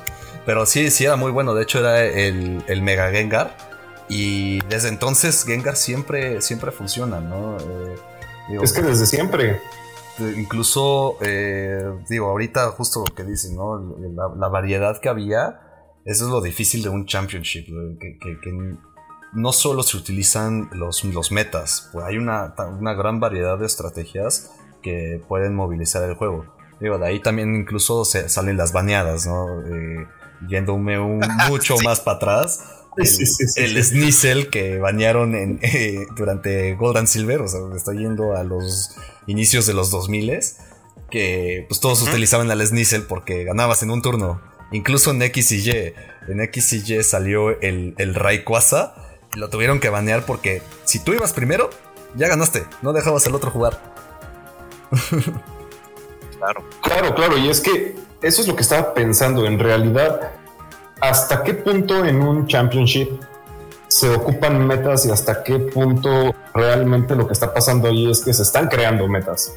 [0.46, 1.54] pero sí, sí era muy bueno.
[1.54, 3.56] De hecho, era el, Mega Gengar.
[4.08, 7.58] Y desde entonces Gengar siempre, siempre funciona, ¿no?
[7.58, 9.62] Eh, es que desde siempre.
[10.20, 11.18] Incluso,
[12.10, 13.96] digo, ahorita justo lo que dicen, ¿no?
[14.38, 15.62] la variedad que había
[16.06, 17.68] eso es lo difícil de un championship,
[18.00, 18.78] que,
[19.34, 22.54] no solo se utilizan los, los metas, pues hay una,
[22.96, 26.46] gran variedad de estrategias que pueden movilizar el juego.
[26.80, 29.62] Digo, de ahí también incluso se salen las baneadas, ¿no?
[29.68, 30.08] Eh,
[30.48, 32.64] yéndome un, mucho más para atrás.
[33.56, 38.44] El, Sneasel que banearon en, eh, durante Gold and Silver, o sea, estoy yendo a
[38.44, 38.96] los
[39.28, 40.40] inicios de los 2000
[41.10, 44.42] que pues todos utilizaban al Sneasel porque ganabas en un turno.
[44.71, 45.93] Incluso en X y Y.
[46.27, 48.93] En X y Y salió el, el Rayquaza.
[49.36, 51.69] Y lo tuvieron que banear porque si tú ibas primero,
[52.15, 52.65] ya ganaste.
[52.82, 53.79] No dejabas al otro jugar.
[56.38, 56.63] claro.
[56.82, 57.38] Claro, claro.
[57.38, 59.45] Y es que eso es lo que estaba pensando.
[59.45, 60.32] En realidad,
[61.01, 63.10] ¿hasta qué punto en un championship
[63.88, 68.34] se ocupan metas y hasta qué punto realmente lo que está pasando ahí es que
[68.34, 69.53] se están creando metas?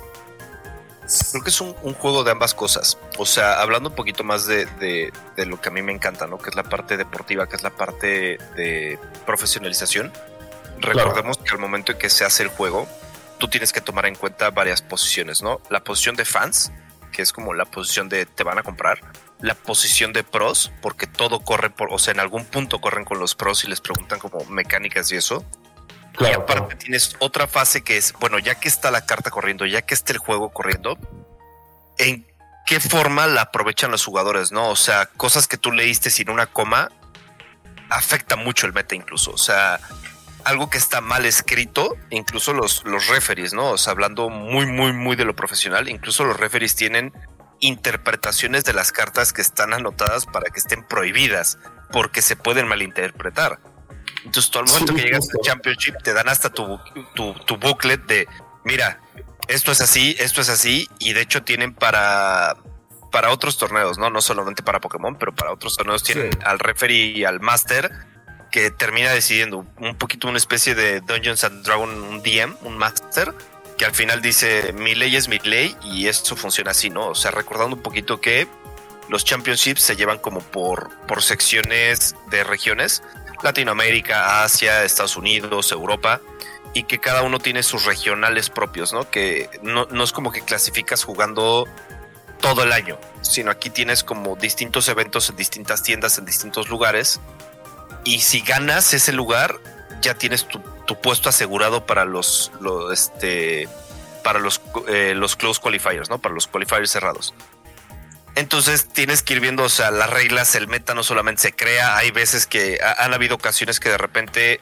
[1.30, 2.98] Creo que es un, juego de ambas cosas.
[3.18, 6.38] O sea, hablando un poquito más de, lo que a mí me encanta, ¿no?
[6.38, 10.12] Que es la parte deportiva, que es la parte de profesionalización.
[10.78, 12.88] Recordemos que al momento en que se hace el juego,
[13.38, 15.60] tú tienes que tomar en cuenta varias posiciones, ¿no?
[15.70, 16.72] La posición de fans,
[17.12, 19.00] que es como la posición de te van a comprar.
[19.40, 23.18] La posición de pros, porque todo corre por, o sea, en algún punto corren con
[23.18, 25.44] los pros y les preguntan como mecánicas y eso
[26.28, 29.82] y aparte tienes otra fase que es, bueno, ya que está la carta corriendo, ya
[29.82, 30.98] que está el juego corriendo,
[31.98, 32.26] ¿en
[32.66, 34.68] qué forma la aprovechan los jugadores, no?
[34.68, 36.90] O sea, cosas que tú leíste sin una coma
[37.90, 39.32] afecta mucho el meta incluso.
[39.32, 39.80] O sea,
[40.44, 43.70] algo que está mal escrito, incluso los, los referees, ¿no?
[43.70, 47.12] O sea, hablando muy, muy, muy de lo profesional, incluso los referees tienen
[47.60, 51.58] interpretaciones de las cartas que están anotadas para que estén prohibidas,
[51.92, 53.60] porque se pueden malinterpretar.
[54.24, 56.78] Entonces, todo el momento que llegas al Championship, te dan hasta tu,
[57.14, 58.28] tu, booklet de,
[58.64, 59.00] mira,
[59.48, 62.56] esto es así, esto es así, y de hecho tienen para,
[63.10, 64.10] para otros torneos, ¿no?
[64.10, 67.90] No solamente para Pokémon, pero para otros torneos tienen al referee y al master
[68.52, 73.34] que termina decidiendo un poquito una especie de Dungeons and Dragons, un DM, un master,
[73.78, 77.08] que al final dice mi ley es mi ley y esto funciona así, ¿no?
[77.08, 78.46] O sea, recordando un poquito que
[79.08, 83.02] los championships se llevan como por, por secciones de regiones,
[83.42, 86.20] Latinoamérica, Asia, Estados Unidos, Europa,
[86.74, 89.10] y que cada uno tiene sus regionales propios, ¿no?
[89.10, 91.66] Que no, es como que clasificas jugando
[92.40, 97.20] todo el año, sino aquí tienes como distintos eventos en distintas tiendas, en distintos lugares,
[98.04, 99.60] y si ganas ese lugar,
[100.00, 100.60] ya tienes tu,
[101.00, 102.52] puesto asegurado para los,
[102.92, 103.68] este,
[104.22, 106.18] para los, eh, los close qualifiers, ¿no?
[106.18, 107.32] Para los qualifiers cerrados.
[108.34, 111.96] Entonces tienes que ir viendo, o sea, las reglas, el meta no solamente se crea,
[111.96, 114.60] hay veces que han habido ocasiones que de repente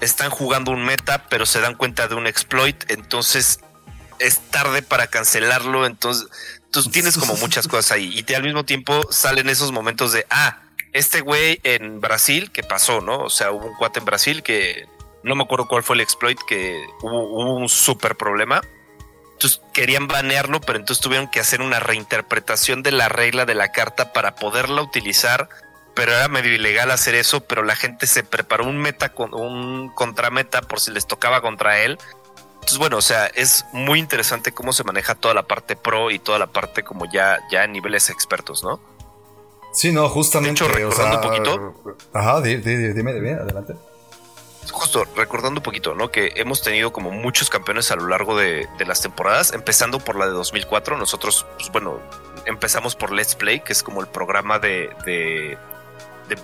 [0.00, 3.60] están jugando un meta, pero se dan cuenta de un exploit, entonces
[4.18, 6.28] es tarde para cancelarlo, entonces
[6.70, 10.26] tú tienes como muchas cosas ahí y te, al mismo tiempo salen esos momentos de,
[10.30, 10.62] ah,
[10.94, 13.18] este güey en Brasil, que pasó, ¿no?
[13.18, 14.86] O sea, hubo un cuate en Brasil que
[15.24, 18.62] no me acuerdo cuál fue el exploit, que hubo, un súper problema.
[19.34, 23.72] Entonces querían banearlo, pero entonces tuvieron que hacer una reinterpretación de la regla de la
[23.72, 25.48] carta para poderla utilizar.
[25.94, 29.90] Pero era medio ilegal hacer eso, pero la gente se preparó un meta con un
[29.90, 31.98] contrameta por si les tocaba contra él.
[32.54, 36.18] Entonces, bueno, o sea, es muy interesante cómo se maneja toda la parte pro y
[36.18, 38.80] toda la parte como ya, ya a niveles expertos, ¿no?
[39.74, 40.64] Sí, no, justamente.
[40.64, 41.96] De hecho, recordando un poquito.
[42.12, 43.74] Ajá, dime, dime, adelante.
[44.70, 46.10] Justo, recordando un poquito, ¿no?
[46.10, 50.26] Que hemos tenido como muchos campeones a lo largo de, las temporadas, empezando por la
[50.26, 50.96] de 2004.
[50.96, 52.00] Nosotros, pues bueno,
[52.46, 55.58] empezamos por Let's Play, que es como el programa de,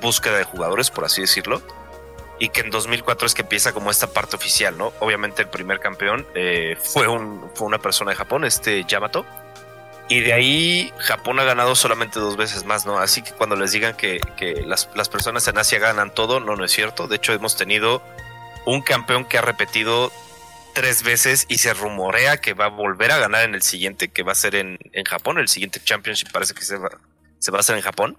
[0.01, 1.63] búsqueda de jugadores, por así decirlo.
[2.39, 4.93] Y que en 2004 es que empieza como esta parte oficial, ¿no?
[5.01, 9.27] Obviamente el primer campeón eh, fue una persona de Japón, este Yamato
[10.11, 12.99] y de ahí Japón ha ganado solamente dos veces más, ¿no?
[12.99, 14.21] Así que cuando les digan que,
[14.67, 17.07] las, personas en Asia ganan todo, no, no es cierto.
[17.07, 18.03] De hecho, hemos tenido
[18.67, 20.11] un campeón que ha repetido
[20.75, 24.25] tres veces y se rumorea que va a volver a ganar en el siguiente, que
[24.25, 25.39] va a ser en, Japón.
[25.39, 26.91] El siguiente Championship parece que se va,
[27.39, 28.17] se va a hacer en Japón.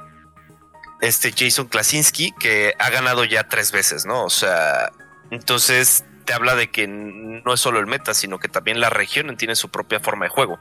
[1.02, 4.24] Este Jason Klasinski, que ha ganado ya tres veces, ¿no?
[4.24, 4.94] O sea,
[5.30, 9.36] entonces te habla de que no es solo el meta, sino que también la región
[9.36, 10.58] tiene su propia forma de juego.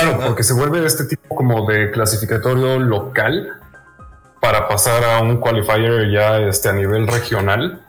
[0.00, 3.52] Claro, porque se vuelve este tipo como de clasificatorio local
[4.40, 7.82] para pasar a un qualifier ya este, a nivel regional.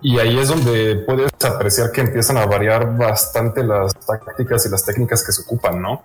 [0.00, 4.84] Y ahí es donde puedes apreciar que empiezan a variar bastante las tácticas y las
[4.84, 6.04] técnicas que se ocupan, ¿no?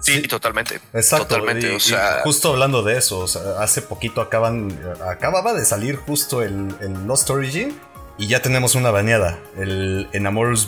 [0.00, 0.80] Sí, totalmente.
[0.92, 1.26] Exacto.
[1.28, 1.78] Totalmente.
[2.24, 3.26] justo hablando de eso,
[3.58, 4.76] hace poquito acaban,
[5.08, 7.78] acababa de salir justo el, el Lost Origin
[8.18, 10.66] y ya tenemos una bañada, el Enamorus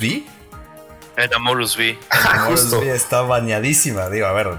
[1.16, 1.98] V Enamorus V.
[2.10, 4.50] Enamorus V está bañadísima, digo, a ver,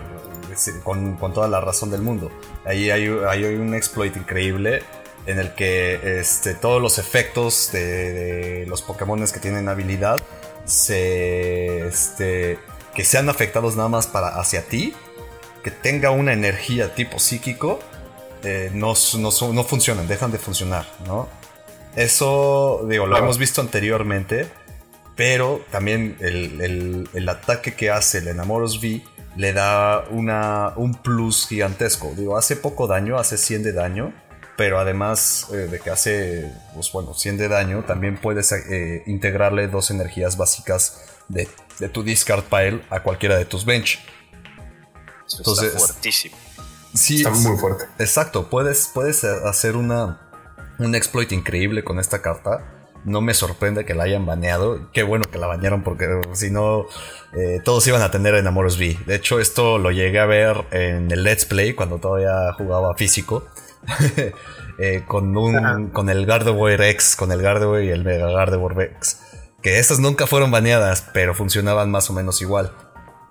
[0.84, 2.32] con, toda la razón del mundo.
[2.66, 4.84] Ahí hay, un exploit increíble
[5.26, 10.18] en el que este, todos los efectos de, los Pokémon que tienen habilidad
[10.66, 12.60] se, este,
[12.94, 14.94] que sean afectados nada más para hacia ti,
[15.64, 17.80] que tenga una energía tipo psíquico,
[18.44, 21.28] eh, no, no, funcionan, dejan de funcionar, ¿no?
[21.96, 24.48] Eso, digo, lo hemos visto anteriormente
[25.16, 29.02] pero también el, ataque que hace el Enamoros V
[29.38, 32.14] le da una, un plus gigantesco.
[32.16, 34.14] Digo, hace poco daño, hace 100 de daño,
[34.58, 39.68] pero además eh, de que hace, pues bueno, 100 de daño, también puedes eh, integrarle
[39.68, 41.48] dos energías básicas de,
[41.90, 44.00] tu discard pile a cualquiera de tus bench.
[45.38, 46.38] Entonces, está fuertísimo.
[46.94, 47.86] Sí, está muy fuerte.
[48.00, 50.30] Exacto, puedes, puedes hacer una,
[50.78, 52.75] un exploit increíble con esta carta
[53.06, 54.92] no me sorprende que la hayan baneado.
[54.92, 56.86] Qué bueno que la banearon porque si no,
[57.34, 58.98] eh, todos iban a tener Enamoros V.
[59.06, 63.46] De hecho, esto lo llegué a ver en el Let's Play cuando todavía jugaba físico.
[64.78, 69.22] Eh, con, un, con el Gardevoir X, con el Gardevoir y el Mega Gardevoir X.
[69.62, 72.74] Que estas nunca fueron baneadas, pero funcionaban más o menos igual.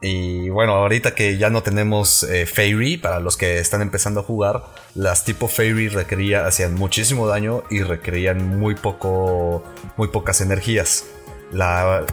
[0.07, 4.23] Y bueno, ahorita que ya no tenemos eh, Fairy, para los que están empezando a
[4.23, 4.63] jugar,
[4.95, 9.65] las tipo Fairy requería, hacían muchísimo daño y requerían muy poco,
[9.97, 11.07] muy pocas energías.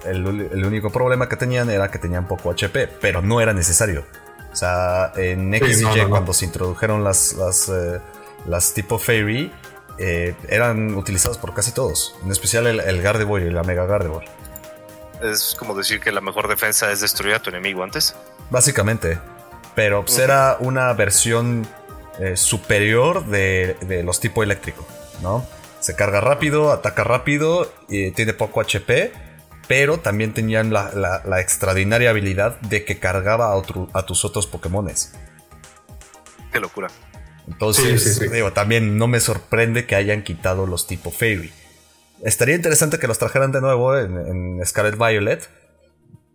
[0.05, 4.05] el, único problema que tenían era que tenían poco HP, pero no era necesario.
[4.53, 7.99] O sea, en X y Y, cuando se introdujeron las, las, eh,
[8.45, 9.51] las tipo Fairy,
[9.97, 14.40] eh, eran utilizados por casi todos, en especial el, el Gardevoir y la Mega Gardevoir
[15.21, 18.15] es como decir que la mejor defensa es destruir a tu enemigo antes.
[18.49, 19.19] Básicamente.
[19.75, 21.67] Pero pues, era una versión
[22.19, 24.85] eh, superior de, los tipo eléctrico,
[25.21, 25.45] ¿no?
[25.79, 29.11] Se carga rápido, ataca rápido, y tiene poco HP,
[29.67, 33.53] pero también tenían la, extraordinaria habilidad de que cargaba
[33.93, 35.13] a, tus otros Pokémones.
[36.51, 36.89] Qué locura.
[37.47, 41.51] Entonces, digo, también no me sorprende que hayan quitado los tipo Fairy.
[42.23, 45.47] Estaría interesante que los trajeran de nuevo en, Scarlet Violet.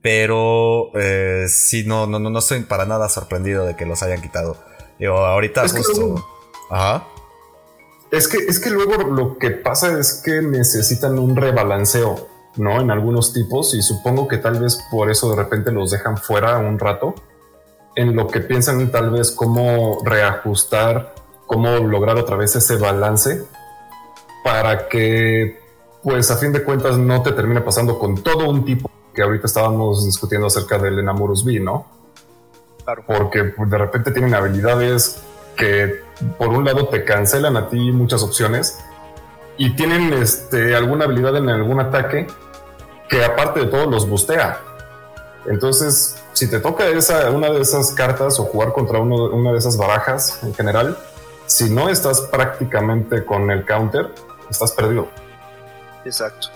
[0.03, 4.57] Pero eh, sí, no, no, no estoy para nada sorprendido de que los hayan quitado.
[4.99, 6.25] Digo, ahorita justo.
[6.71, 7.05] Ajá.
[8.11, 12.81] Es que, es que luego lo que pasa es que necesitan un rebalanceo, ¿no?
[12.81, 16.59] En algunos tipos, y supongo que tal vez por eso de repente los dejan fuera
[16.59, 17.15] un rato.
[17.97, 21.15] En lo que piensan tal vez cómo reajustar,
[21.47, 23.43] cómo lograr otra vez ese balance
[24.45, 25.66] para que
[26.07, 29.49] pues a fin de cuentas no te termine pasando con todo un tipo que ahorita
[29.49, 31.85] estábamos discutiendo acerca del Enamorus B, ¿no?
[32.85, 33.03] Claro.
[33.09, 35.21] Porque pues, de repente tienen habilidades
[35.57, 36.03] que
[36.39, 38.79] por un lado te cancelan a ti muchas opciones
[39.59, 42.29] y tienen este, alguna habilidad en algún ataque
[43.09, 44.61] que aparte de todo los bustea.
[45.47, 49.77] Entonces, si te toca esa, una de esas cartas o jugar contra una de esas
[49.77, 50.97] barajas en general,
[51.47, 54.15] si no estás prácticamente con el counter,
[54.49, 55.09] estás perdido.
[56.07, 56.51] Exacto.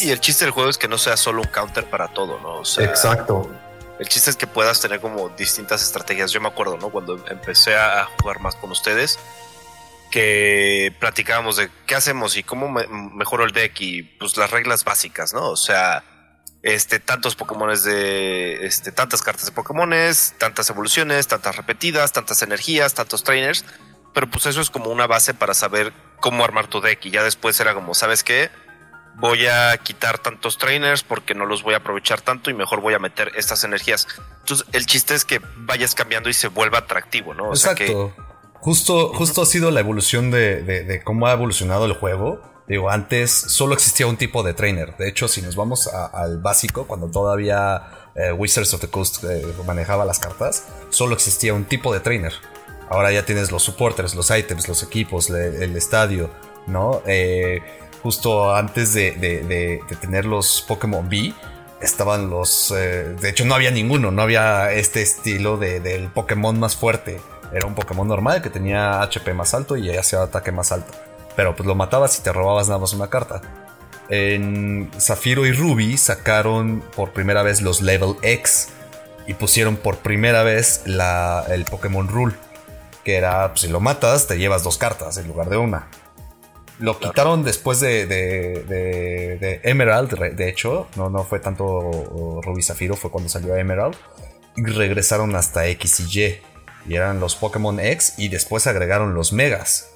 [0.00, 2.60] Y el chiste del juego es que no sea solo un counter para todo, ¿no?
[2.60, 3.50] Exacto.
[3.98, 6.32] El chiste es que puedas tener como distintas estrategias.
[6.32, 6.90] Yo me acuerdo, ¿no?
[6.90, 9.18] Cuando empecé a jugar más con ustedes,
[10.10, 15.32] que platicábamos de qué hacemos y cómo mejoro el deck y pues las reglas básicas,
[15.32, 15.48] ¿no?
[15.48, 16.04] O sea,
[16.62, 22.94] este, tantos Pokémones de, este, tantas cartas de Pokémones, tantas evoluciones, tantas repetidas, tantas energías,
[22.94, 23.64] tantos trainers.
[24.12, 27.04] Pero pues eso es como una base para saber cómo armar tu deck.
[27.06, 28.50] Y ya después era como, ¿sabes qué?
[29.20, 32.94] Voy a quitar tantos trainers porque no los voy a aprovechar tanto y mejor voy
[32.94, 34.08] a meter estas energías.
[34.40, 37.50] Entonces, el chiste es que vayas cambiando y se vuelva atractivo, ¿no?
[37.50, 38.14] Exacto.
[38.54, 42.40] justo, justo ha sido la evolución de, cómo ha evolucionado el juego.
[42.66, 44.96] Digo, antes solo existía un tipo de trainer.
[44.96, 49.44] De hecho, si nos vamos al básico, cuando todavía eh, Wizards of the Coast eh,
[49.66, 52.32] manejaba las cartas, solo existía un tipo de trainer.
[52.88, 56.30] Ahora ya tienes los supporters, los items, los equipos, el estadio,
[56.66, 57.02] ¿no?
[57.06, 57.62] Eh,
[58.02, 61.32] justo antes de, tener los Pokémon B,
[61.80, 62.72] estaban los...
[62.76, 67.20] Eh, de hecho, no había ninguno, no había este estilo del Pokémon más fuerte.
[67.52, 70.92] Era un Pokémon normal que tenía HP más alto y hacía ataque más alto.
[71.36, 73.40] Pero pues lo matabas y te robabas nada más una carta.
[74.08, 78.68] En Zafiro y Ruby sacaron por primera vez los Level X
[79.26, 82.34] y pusieron por primera vez el Pokémon Rule
[83.04, 85.88] que era, pues, si lo matas, te llevas dos cartas en lugar de una.
[86.80, 93.10] Lo quitaron después de, de, Emerald, de hecho, no, no fue tanto Ruby Zafiro, fue
[93.10, 93.96] cuando salió Emerald.
[94.56, 96.40] Y regresaron hasta X y Y.
[96.88, 99.90] Y eran los Pokémon X y después agregaron los Megas.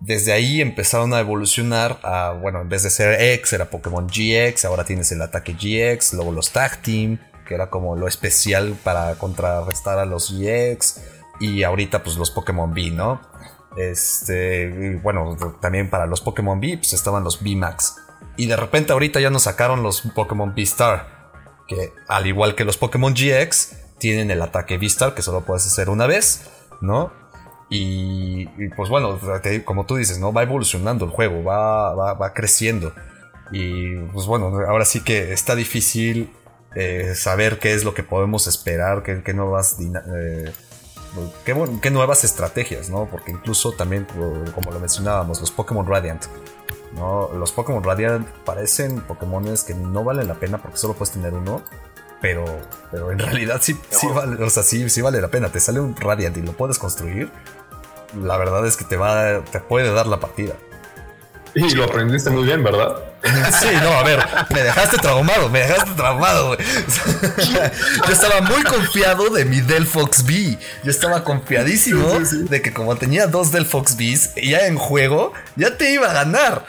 [0.00, 4.64] Desde ahí empezaron a evolucionar a, bueno, en vez de ser X era Pokémon GX,
[4.64, 9.14] ahora tienes el ataque GX, luego los Tag Team, que era como lo especial para
[9.16, 11.02] contrarrestar a los GX
[11.38, 13.20] y ahorita pues los Pokémon B, ¿no?
[13.76, 17.96] Este, bueno, también para los Pokémon B pues estaban los B Max.
[18.36, 21.30] Y de repente ahorita ya nos sacaron los Pokémon B Star,
[21.66, 25.66] que al igual que los Pokémon GX tienen el ataque B Star que solo puedes
[25.66, 26.50] hacer una vez,
[26.80, 27.12] ¿no?
[27.74, 28.46] Y,
[28.76, 29.18] pues bueno,
[29.64, 30.30] como tú dices, ¿no?
[30.30, 32.92] Va evolucionando el juego, va, va, creciendo.
[33.50, 36.30] Y pues bueno, ahora sí que está difícil
[36.74, 40.52] eh, saber qué es lo que podemos esperar, qué, qué nuevas eh,
[41.44, 43.06] qué, nuevas estrategias, ¿no?
[43.06, 44.06] Porque incluso también,
[44.54, 46.24] como lo mencionábamos, los Pokémon Radiant,
[46.94, 47.30] ¿no?
[47.34, 51.62] Los Pokémon Radiant parecen Pokémones que no valen la pena porque solo puedes tener uno,
[52.20, 52.44] pero,
[52.90, 55.48] pero en realidad sí, sí, vale, o sea, sí, sí vale la pena.
[55.50, 57.30] Te sale un Radiant y lo puedes construir,
[58.20, 60.54] la verdad es que te, va, te puede dar la partida.
[61.54, 62.96] Y lo aprendiste muy bien, ¿verdad?
[63.60, 64.18] Sí, no, a ver,
[64.52, 66.58] me dejaste traumado, me dejaste traumado, güey.
[68.06, 70.58] Yo estaba muy confiado de mi Delphox B.
[70.82, 75.92] Yo estaba confiadísimo de que como tenía dos Delphox Bs ya en juego, ya te
[75.92, 76.64] iba a ganar.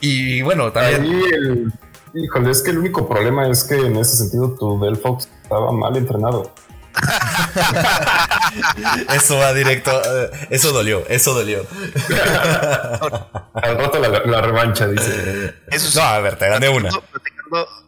[0.00, 1.72] Y bueno, también.
[2.14, 5.96] híjole, es que el único problema es que en ese sentido tu Delphox estaba mal
[5.96, 6.52] entrenado.
[9.14, 9.90] eso va directo.
[9.90, 11.66] Eh, eso dolió, eso dolió.
[13.54, 15.54] Al rato la, revancha, dice.
[15.94, 16.90] no, a ver, te gané una.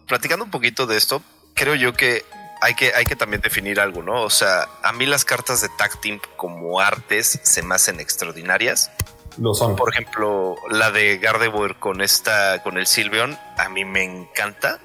[0.06, 1.22] Platicando, un poquito de esto,
[1.54, 2.24] creo yo que
[2.60, 4.22] hay, que hay que también definir algo, ¿no?
[4.22, 8.90] O sea, a mí las cartas de Tag Team como artes se me hacen extraordinarias.
[9.38, 9.76] Lo son.
[9.76, 14.78] Por ejemplo, la de Gardevoir con esta, con el Silveon, a mí me encanta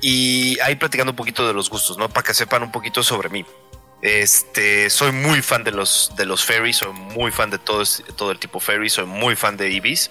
[0.00, 2.08] y ahí platicando un poquito de los gustos, ¿no?
[2.08, 3.44] Para que sepan un poquito sobre mí.
[4.00, 7.82] Este, soy muy fan de los, de los fairies, soy muy fan de todo,
[8.16, 10.08] todo el tipo fairy, soy muy fan de Eevees.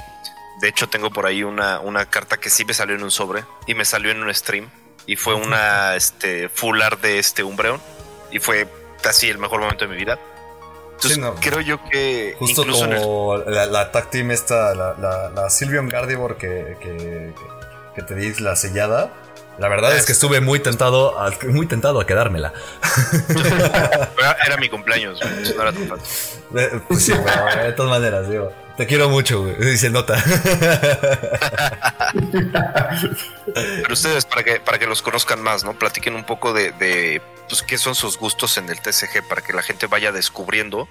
[0.61, 3.45] De hecho, tengo por ahí una, una carta que sí me salió en un sobre
[3.67, 4.69] y me salió en un stream.
[5.05, 7.79] Y fue una este, full art de este Umbreon.
[8.31, 8.67] Y fue
[9.05, 10.19] así el mejor momento de mi vida.
[10.97, 12.35] Entonces, creo yo que.
[12.39, 17.33] Justo como la, la tag team esta, la, la, la Sylveon Gardevoir que, que,
[17.95, 19.13] que, te di la sellada.
[19.59, 22.53] La verdad es que estuve muy tentado a, muy tentado a quedármela.
[24.45, 25.19] Era mi cumpleaños,
[25.55, 25.89] no era tan
[26.87, 28.51] Pues sí, pero de todas maneras, digo.
[28.77, 29.75] Te quiero mucho, güey.
[29.77, 30.23] Se nota.
[33.55, 35.73] Pero ustedes, para que, para que los conozcan más, ¿no?
[35.73, 39.53] Platiquen un poco de, de pues, qué son sus gustos en el TCG para que
[39.53, 40.87] la gente vaya descubriendo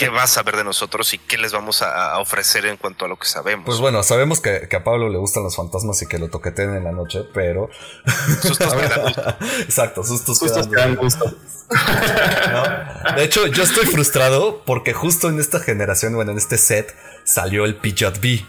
[0.00, 3.08] qué va a saber de nosotros y qué les vamos a, ofrecer en cuanto a
[3.08, 3.66] lo que sabemos.
[3.66, 6.84] Pues bueno, sabemos que, a Pablo le gustan los fantasmas y que lo toqueteen en
[6.84, 7.68] la noche, pero.
[8.40, 9.36] Sustos que dan gusto.
[9.60, 11.36] Exacto, sustos, sustos que dan gusto.
[13.14, 17.66] De hecho, yo estoy frustrado porque justo en esta generación, bueno, en este set, salió
[17.66, 18.42] el Pidgeot V.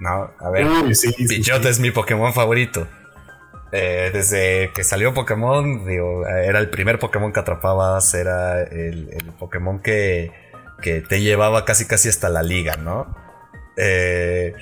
[0.00, 0.66] No, a ver,
[1.28, 2.88] Pidgeot es mi Pokémon favorito.
[3.70, 9.80] Eh, desde que salió Pokémon, digo, era el primer Pokémon que atrapabas, era el Pokémon
[9.80, 10.43] que,
[10.84, 13.16] que te llevaba casi casi hasta la liga, ¿no?
[13.78, 14.52] Eh,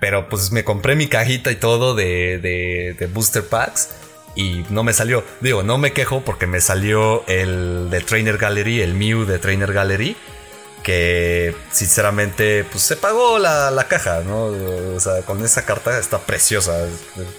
[0.00, 3.90] pero pues me compré mi cajita y todo de, de, booster packs
[4.36, 5.24] y no me salió.
[5.40, 9.72] Digo, no me quejo porque me salió el de Trainer Gallery, el Mew de Trainer
[9.72, 10.16] Gallery,
[10.84, 14.44] que sinceramente pues se pagó la, la caja, ¿no?
[14.94, 16.86] O sea, con esa carta está preciosa,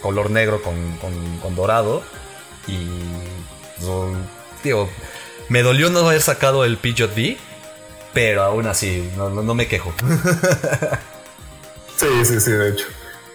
[0.02, 2.04] color negro con, con, dorado
[2.68, 2.90] y...
[3.78, 4.18] Pues,
[4.62, 4.90] digo,
[5.48, 7.16] me dolió no haber sacado el Pidgeot
[8.14, 9.94] pero aún así, no, no, me quejo.
[11.96, 12.86] sí, sí, sí, de hecho.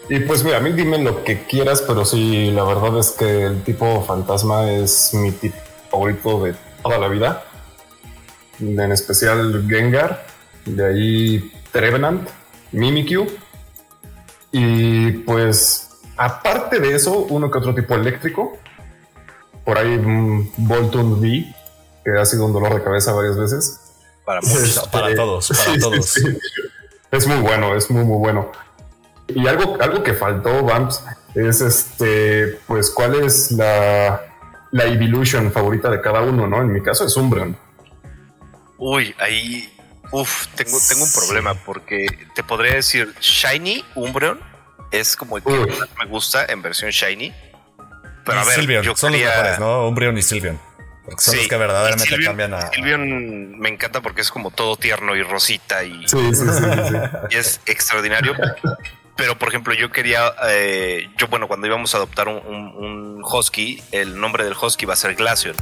[0.09, 3.45] Y pues mira, a mí dime lo que quieras, pero sí, la verdad es que
[3.45, 5.57] el tipo fantasma es mi tipo
[5.91, 7.45] favorito de toda la vida.
[8.61, 10.27] En especial Gengar,
[10.67, 12.29] de ahí Trevenant,
[12.73, 13.27] Mimikyu.
[14.53, 18.59] Y pues, aparte de eso, uno que otro tipo eléctrico.
[19.65, 19.97] Por ahí
[20.59, 21.55] Voltun V,
[22.05, 23.84] que ha sido un dolor de cabeza varias veces.
[24.25, 24.41] Para
[24.91, 26.21] para todos, para todos.
[27.11, 28.51] Es muy bueno, es muy, muy bueno.
[29.29, 31.05] Y algo, algo que faltó, Vamps,
[31.35, 34.21] es este, pues, cuál es la,
[34.73, 36.61] la evolution favorita de cada uno, ¿no?
[36.61, 37.57] En mi caso es Umbreon.
[38.79, 39.73] Uy, ahí,
[40.11, 44.41] uf, tengo, tengo un problema porque te podría decir Shiny Umbreon
[44.91, 47.33] es como el que más me gusta en versión Shiny.
[48.25, 49.87] Pero a ver, yo son los mejores, ¿no?
[49.89, 50.59] Umbreon y Sylveon.
[51.05, 52.71] Porque son los que verdaderamente cambian a.
[52.71, 56.05] Silvion me encanta porque es como todo tierno y rosita y,
[57.31, 58.35] y es extraordinario.
[59.17, 60.33] Pero, por ejemplo, yo quería.
[60.49, 64.97] Eh, yo, bueno, cuando íbamos a adoptar un, Husky, el nombre del Husky va a
[64.97, 65.57] ser Glaceon.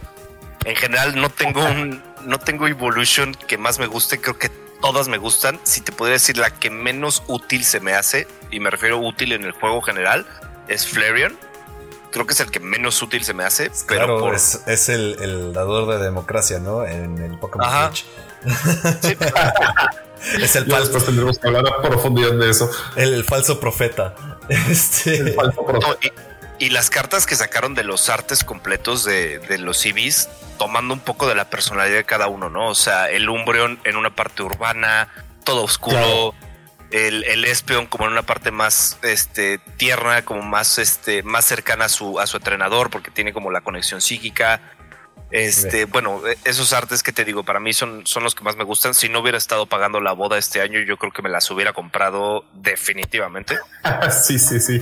[0.64, 2.02] En general, no tengo un.
[2.24, 4.20] No tengo Evolution que más me guste.
[4.20, 4.48] Creo que
[4.80, 5.58] todas me gustan.
[5.64, 9.32] Si te podría decir la que menos útil se me hace, y me refiero útil
[9.32, 10.24] en el juego general,
[10.68, 11.36] es Flareon
[12.12, 13.72] creo que es el que menos útil se me hace.
[13.88, 16.84] Pero claro, es, el, dador de democracia, ¿no?
[16.84, 18.06] En el Pokémon Sí.
[20.40, 20.84] es el falso.
[20.84, 22.70] Después tendremos que hablar a profundidad de eso.
[22.94, 24.14] El, falso profeta.
[24.48, 25.16] Este...
[25.16, 25.98] El falso profeta.
[26.58, 31.26] y, las cartas que sacaron de los artes completos de, los civis, tomando un poco
[31.26, 32.68] de la personalidad de cada uno, ¿no?
[32.68, 35.08] O sea, el Umbreon en una parte urbana,
[35.44, 36.34] todo oscuro
[36.92, 41.86] el, el Espeon como en una parte más este, tierna, como más, este, más cercana
[41.86, 44.60] a su, a su entrenador, porque tiene como la conexión psíquica.
[45.30, 48.56] Este, bueno, e, esos artes que te digo, para mí son, son los que más
[48.56, 48.92] me gustan.
[48.92, 51.72] Si no hubiera estado pagando la boda este año, yo creo que me las hubiera
[51.72, 53.58] comprado definitivamente.
[54.24, 54.80] sí, sí, sí.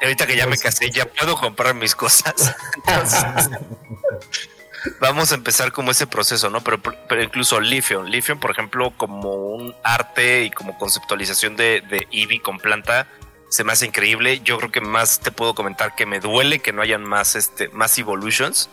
[0.00, 2.54] ahorita que ya me pues casé, ya puedo comprar mis cosas.
[5.00, 6.62] vamos a empezar como ese proceso, ¿no?
[6.62, 12.06] Pero, pero incluso Lithium, Lithium, por ejemplo, como un arte y como conceptualización de, de
[12.12, 13.06] Eevee con planta,
[13.48, 14.40] se me hace increíble.
[14.40, 17.68] Yo creo que más te puedo comentar que me duele que no hayan más, este,
[17.68, 18.68] más evolutions.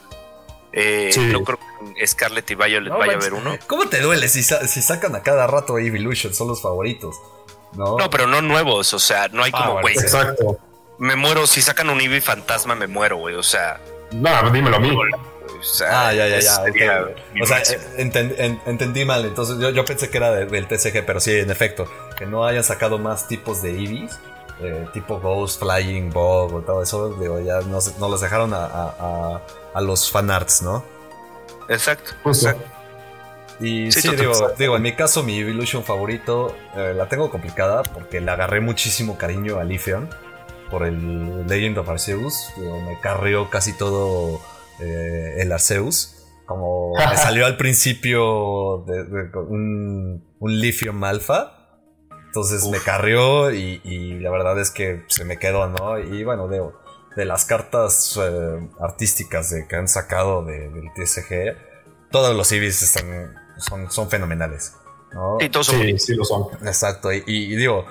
[0.73, 3.57] Eh, No creo que en Scarlet y Violet vaya a haber uno.
[3.67, 6.37] ¿Cómo te duele si, si sacan a cada rato Evolutions?
[6.37, 7.15] Son los favoritos.
[7.73, 8.93] No, no pero no nuevos.
[8.93, 9.95] O sea, no hay ah, como, güey.
[9.95, 10.59] exacto.
[10.97, 11.47] Me muero.
[11.47, 13.35] Si sacan un Eevee fantasma, me muero, güey.
[13.35, 13.81] O sea.
[14.11, 14.95] No, dímelo a mí
[15.89, 16.63] ah, ya, ya, ya.
[17.41, 17.61] O sea,
[17.97, 19.25] entendí mal.
[19.25, 22.97] Entonces yo, pensé que era del TCG, pero sí, en efecto, que no hayan sacado
[22.97, 24.19] más tipos de Eevees,
[24.61, 29.41] eh, tipo Ghost, Flying, Bog o todo eso, digo, ya no, no los dejaron a,
[29.81, 30.83] los fanarts, ¿no?
[31.69, 32.11] Exacto.
[33.59, 34.09] Y sí,
[34.57, 39.17] digo, en mi caso, mi Evolution favorito eh, la tengo complicada porque le agarré muchísimo
[39.17, 40.07] cariño a Lithium
[40.71, 42.53] por el Legend of Arceus.
[42.57, 44.41] me carrió casi todo
[44.81, 46.17] eh, el Arceus.
[46.45, 49.03] Como me salió al principio de,
[49.35, 51.57] un, un Lithium Alpha.
[52.27, 55.99] Entonces me carrió y, la verdad es que se me quedó, ¿no?
[55.99, 56.61] Y bueno, de,
[57.17, 61.57] de las cartas eh, artísticas de, que han sacado del TSG,
[62.09, 64.75] todos los Eevees están, son, son fenomenales.
[65.13, 65.37] ¿no?
[65.63, 66.47] sí, sí lo son.
[66.65, 67.85] Exacto, y, digo,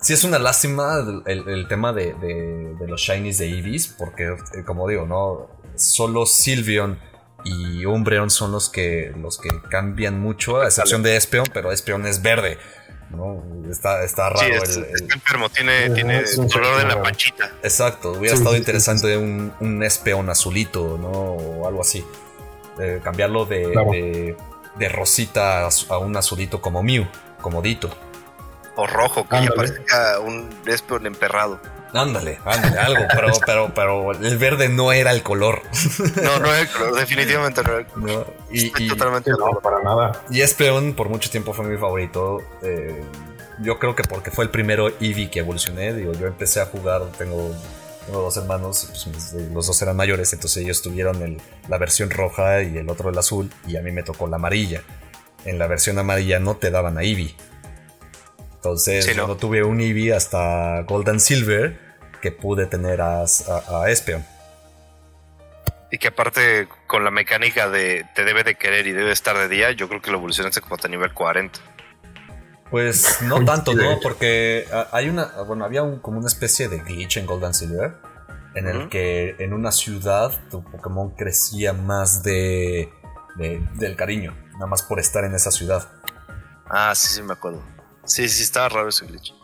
[0.00, 0.12] sí.
[0.12, 4.24] es una lástima el, tema de, de, los Shinies de Eevees, porque
[4.54, 5.50] eh, como digo, ¿no?
[5.76, 6.98] Solo Sylveon
[7.44, 12.06] y Umbreon son los que, los que cambian mucho, a excepción de Espeon, pero Espeon
[12.06, 12.58] es verde.
[13.10, 13.44] ¿no?
[13.70, 14.46] Está, está raro.
[14.46, 16.22] el, está enfermo, tiene, tiene
[16.52, 17.52] color de la panchita.
[17.62, 21.10] Exacto, hubiera estado interesante un, un Espeon azulito, ¿no?
[21.10, 22.04] O algo así.
[22.80, 24.36] Eh, cambiarlo de,
[24.76, 27.06] de, rosita a un azulito como Mew,
[27.40, 27.90] como Dito.
[28.76, 31.60] O rojo, que ya parezca un Espeon emperrado.
[31.94, 35.62] Ándale, ándale, algo, pero, pero, pero el verde no era el color.
[36.22, 38.34] No, no era el color, definitivamente no era el color.
[38.50, 40.24] y, totalmente no, para nada.
[40.28, 42.42] Y Espeon por mucho tiempo fue mi favorito.
[42.62, 43.00] Eh,
[43.60, 45.94] yo creo que porque fue el primero Eevee que evolucioné.
[45.94, 47.54] Digo, yo empecé a jugar, tengo,
[48.10, 51.38] dos hermanos, pues, los dos eran mayores, entonces ellos tuvieron
[51.68, 54.82] la versión roja y el otro el azul, y a mí me tocó la amarilla.
[55.44, 57.36] En la versión amarilla no te daban a Eevee.
[58.56, 61.83] Entonces, yo no tuve un Eevee hasta Golden Silver,
[62.24, 64.24] que pude tener a, a, Espeon.
[65.90, 69.46] Y que aparte con la mecánica de te debe de querer y debe estar de
[69.46, 71.60] día, yo creo que lo evolucionaste como hasta nivel 40.
[72.70, 74.00] Pues no tanto, ¿no?
[74.00, 77.96] Porque ah, hay una, bueno, había un, como una especie de glitch en Golden Silver
[78.54, 82.90] en el que en una ciudad tu Pokémon crecía más de,
[83.36, 85.86] del cariño, nada más por estar en esa ciudad.
[86.70, 87.62] Ah, sí, sí, me acuerdo.
[88.04, 89.34] Sí, sí, estaba raro ese glitch.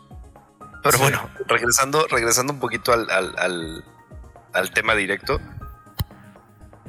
[0.83, 5.39] Pero bueno, regresando, regresando un poquito al, al, tema directo.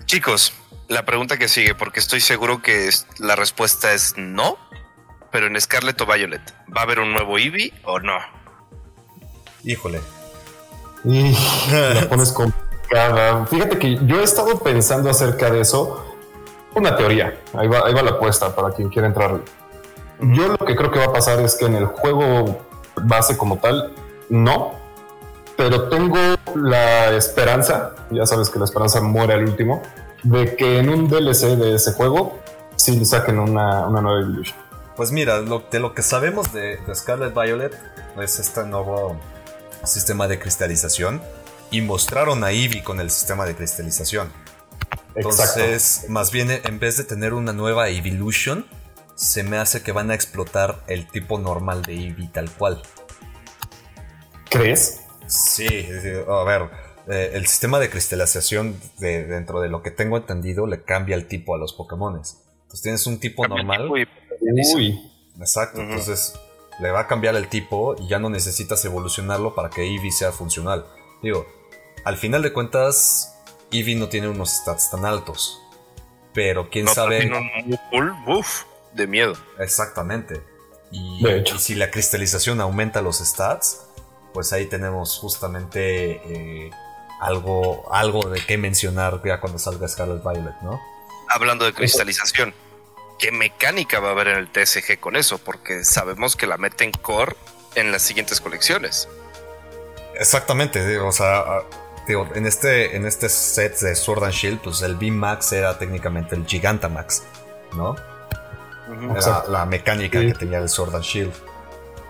[0.06, 0.54] Chicos,
[0.88, 2.88] la pregunta que sigue, porque estoy seguro que
[3.18, 4.56] la respuesta es no,
[5.30, 6.42] pero en Scarlet o Violet,
[6.74, 8.18] ¿va a haber un nuevo Eevee o no?
[9.64, 10.00] Híjole.
[11.04, 11.36] Y
[11.70, 13.46] la pones complicada.
[13.46, 16.06] Fíjate que yo he estado pensando acerca de eso.
[16.74, 17.38] Una teoría.
[17.54, 19.40] Ahí va, ahí va la apuesta para quien quiera entrar.
[20.20, 23.58] Yo lo que creo que va a pasar es que en el juego base como
[23.58, 23.92] tal,
[24.28, 24.72] no.
[25.56, 26.16] Pero tengo
[26.54, 29.82] la esperanza, ya sabes que la esperanza muere al último,
[30.22, 32.38] de que en un DLC de ese juego
[32.76, 34.56] sí saquen una, nueva Evolution.
[34.96, 37.78] Pues mira, lo, de lo que sabemos de, Scarlet Violet
[38.20, 39.18] es este nuevo
[39.84, 41.22] sistema de cristalización
[41.70, 44.30] y mostraron a Eevee con el sistema de cristalización.
[45.14, 48.66] Entonces, más bien en vez de tener una nueva Evolution,
[49.14, 52.82] se me hace que van a explotar el tipo normal de Eevee tal cual.
[54.50, 55.00] ¿Crees?
[55.26, 55.86] Sí,
[56.28, 56.70] a ver,
[57.08, 61.26] eh, el sistema de cristalización de, dentro de lo que tengo entendido le cambia el
[61.26, 62.14] tipo a los Pokémon.
[62.14, 63.88] Entonces tienes un tipo normal.
[63.90, 64.08] Uy.
[65.38, 66.34] Exacto, entonces
[66.80, 70.32] le va a cambiar el tipo y ya no necesitas evolucionarlo para que Eevee sea
[70.32, 70.86] funcional.
[71.22, 71.46] Digo,
[72.04, 73.38] al final de cuentas,
[73.70, 75.60] Eevee no tiene unos stats tan altos.
[76.34, 77.30] Pero quién sabe.
[77.92, 78.64] un buff
[78.94, 79.34] de miedo.
[79.58, 80.42] Exactamente.
[80.90, 81.24] Y,
[81.58, 83.86] si la cristalización aumenta los stats,
[84.34, 86.70] pues ahí tenemos justamente eh,
[87.20, 90.80] algo, algo de qué mencionar ya cuando salga Scarlet Violet, ¿no?
[91.28, 92.54] Hablando de cristalización,
[93.18, 95.38] ¿qué mecánica va a haber en el TSG con eso?
[95.38, 97.36] Porque sabemos que la meten core
[97.74, 99.08] en las siguientes colecciones.
[100.14, 101.62] Exactamente, o sea, ah,
[102.06, 106.44] en este, en este set de Sword and Shield, pues el V-Max era técnicamente el
[106.44, 107.22] Gigantamax,
[107.74, 107.96] ¿no?
[109.48, 111.32] La mecánica que tenía el Sword and Shield.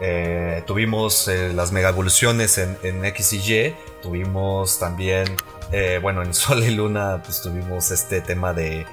[0.05, 3.77] Eh, tuvimos eh, las mega evoluciones en, X y Y.
[4.03, 5.29] Tuvimos también,
[5.71, 8.87] eh, bueno, en Sol y Luna, pues tuvimos este tema de,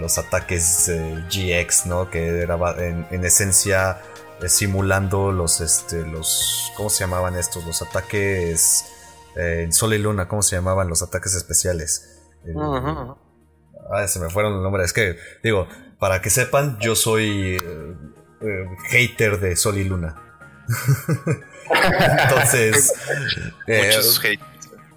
[0.00, 0.90] los ataques
[1.30, 2.08] GX, ¿no?
[2.08, 4.00] Que era en, esencia
[4.46, 7.66] simulando los, este, los, ¿cómo se llamaban estos?
[7.66, 8.86] Los ataques
[9.34, 12.22] en Sol y Luna, ¿cómo se llamaban los ataques especiales?
[13.92, 14.86] Ah, se me fueron los nombres.
[14.86, 15.68] Es que, digo,
[15.98, 17.94] para que sepan, yo soy eh,
[18.40, 20.22] eh, hater de Sol y Luna.
[22.22, 22.92] Entonces,
[23.66, 23.98] eh,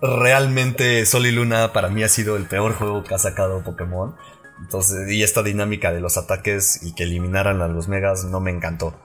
[0.02, 4.16] realmente Sol y Luna para mí ha sido el peor juego que ha sacado Pokémon.
[4.62, 8.52] Entonces, y esta dinámica de los ataques y que eliminaran a los megas no me
[8.52, 9.00] encantó.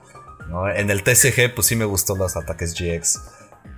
[0.75, 3.21] En el TCG, pues sí me gustó los ataques GX.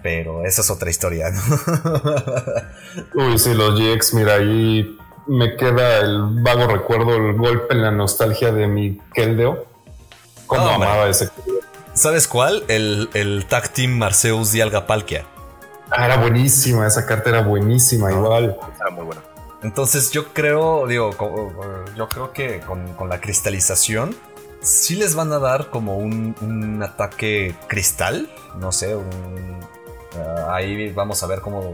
[0.04, 1.28] Pero esa es otra historia,
[3.14, 4.98] Uy, sí, los GX, mira, ahí
[5.28, 9.66] me queda el vago recuerdo, el golpe en la nostalgia de mi Keldeo.
[10.46, 11.30] Cómo amaba ese.
[11.94, 12.64] ¿Sabes cuál?
[12.68, 15.26] El, el Tag Team Marceus Dialga Palkia.
[15.90, 18.58] Ah, era buenísima, esa carta era buenísima, igual.
[18.80, 19.22] Era muy buena.
[19.64, 21.12] Entonces yo creo, digo,
[21.96, 24.16] yo creo que con, la cristalización
[24.62, 29.60] sí les van a dar como un, un ataque cristal, no sé, un,
[30.18, 31.74] ah, ahí vamos a ver cómo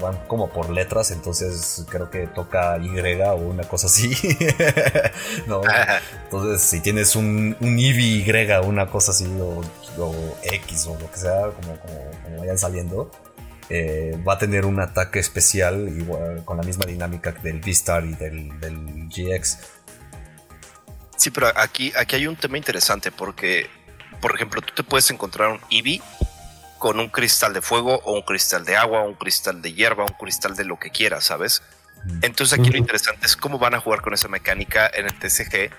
[0.00, 2.88] van como por letras, entonces creo que toca Y
[3.22, 4.16] o una cosa así.
[6.24, 8.24] entonces si tienes un, un Y,
[8.64, 9.62] una cosa así, o,
[10.42, 13.10] X o lo que sea, como, como, vayan saliendo.
[13.70, 18.14] Eh, va a tener un ataque especial igual, con la misma dinámica del V-Star y
[18.14, 19.58] del, del GX
[21.18, 23.66] Sí, pero aquí, aquí hay un tema interesante porque,
[24.20, 26.00] por ejemplo, tú te puedes encontrar un Eevee
[26.78, 30.14] con un cristal de fuego o un cristal de agua, un cristal de hierba, un
[30.18, 31.62] cristal de lo que quieras, ¿sabes?
[32.22, 35.70] Entonces aquí lo interesante es cómo van a jugar con esa mecánica en el TCG,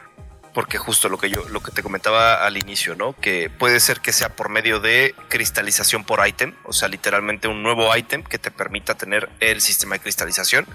[0.53, 3.13] porque justo lo que yo, lo que te comentaba al inicio, ¿no?
[3.13, 7.63] Que puede ser que sea por medio de cristalización por ítem, o sea, literalmente un
[7.63, 10.67] nuevo ítem que te permita tener el sistema de cristalización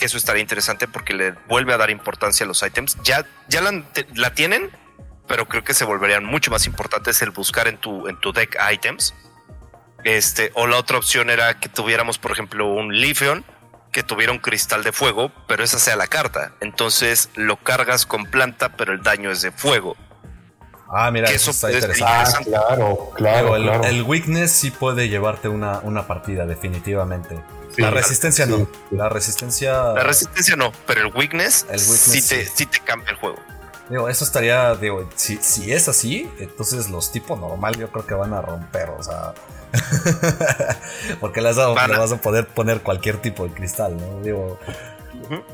[0.00, 2.96] que eso estaría interesante porque le vuelve a dar importancia a los ítems.
[3.04, 4.70] Ya, ya la, tienen,
[5.28, 8.58] pero creo que se volverían mucho más importantes el buscar en tu, en tu deck
[8.72, 9.14] items.
[10.04, 13.42] Este, o la otra opción era que tuviéramos, por ejemplo, un Lithium
[13.92, 16.52] que tuviera un cristal de fuego, pero esa sea la carta.
[16.60, 19.96] Entonces lo cargas con planta, pero el daño es de fuego.
[20.92, 22.04] Ah, mira, eso, está interesante.
[22.06, 27.40] Ah, claro, claro, el, el, weakness sí puede llevarte una, una partida, definitivamente
[27.76, 28.68] la resistencia no.
[28.90, 29.72] La resistencia.
[29.92, 32.66] La resistencia no, pero el weakness, el sí, te, sí.
[32.66, 33.38] te cambia el juego.
[33.88, 38.14] Digo, eso estaría, digo, si, si es así, entonces los tipos normal yo creo que
[38.14, 39.34] van a romper, o sea.
[41.20, 41.58] porque le vas,
[42.12, 44.20] a, poder poner cualquier tipo de cristal, ¿no?
[44.22, 44.58] Digo,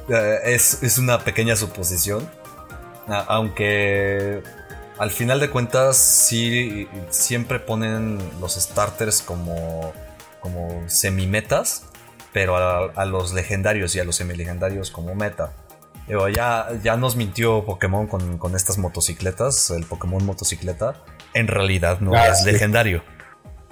[0.09, 2.29] eh, es, es, una pequeña suposición.
[3.09, 4.43] Aunque
[4.99, 9.93] al final de cuentas, sí, siempre ponen los starters como,
[10.41, 11.85] como semi-metas
[12.37, 15.55] pero a, los legendarios y a los semi-legendarios como meta.
[16.07, 21.03] ya, ya nos mintió Pokémon con, estas motocicletas, el Pokémon motocicleta.
[21.33, 23.03] En realidad no ah, es legendario.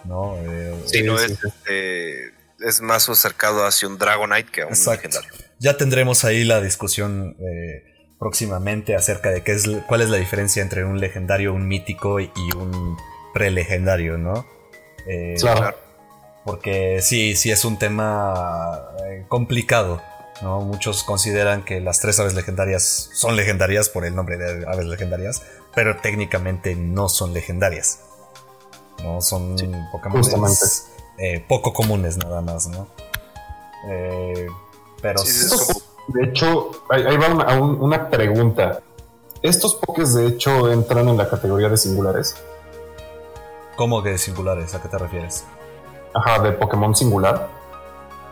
[0.04, 0.36] ¿No?
[0.38, 5.30] Eh, sí, no es, este, es más acercado hacia un Dragonite que a un legendario.
[5.58, 7.84] Ya tendremos ahí la discusión eh,
[8.18, 12.30] próximamente acerca de qué es, cuál es la diferencia entre un legendario, un mítico y
[12.56, 12.96] un
[13.32, 14.46] prelegendario, ¿no?
[15.06, 15.76] Eh, claro.
[16.44, 18.90] Porque sí, sí es un tema
[19.28, 20.02] complicado.
[20.42, 20.60] ¿no?
[20.60, 25.42] Muchos consideran que las tres aves legendarias son legendarias por el nombre de aves legendarias,
[25.74, 28.00] pero técnicamente no son legendarias.
[29.02, 29.20] ¿No?
[29.20, 29.56] Son
[29.90, 30.22] Pokémon
[31.18, 32.86] eh, poco comunes nada más, ¿no?
[33.88, 34.46] Eh,
[35.00, 35.22] pero
[36.08, 38.80] de hecho, ahí va una, una pregunta.
[39.42, 42.34] ¿Estos Pokés de hecho entran en la categoría de singulares?
[43.76, 44.74] ¿Cómo que de singulares?
[44.74, 45.44] ¿A qué te refieres?
[46.14, 47.48] Ajá, de Pokémon singular.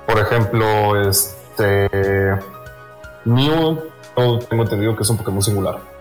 [0.07, 1.89] Por ejemplo, este.
[3.25, 3.79] Mew,
[4.15, 5.92] tengo entendido que es un Pokémon singular.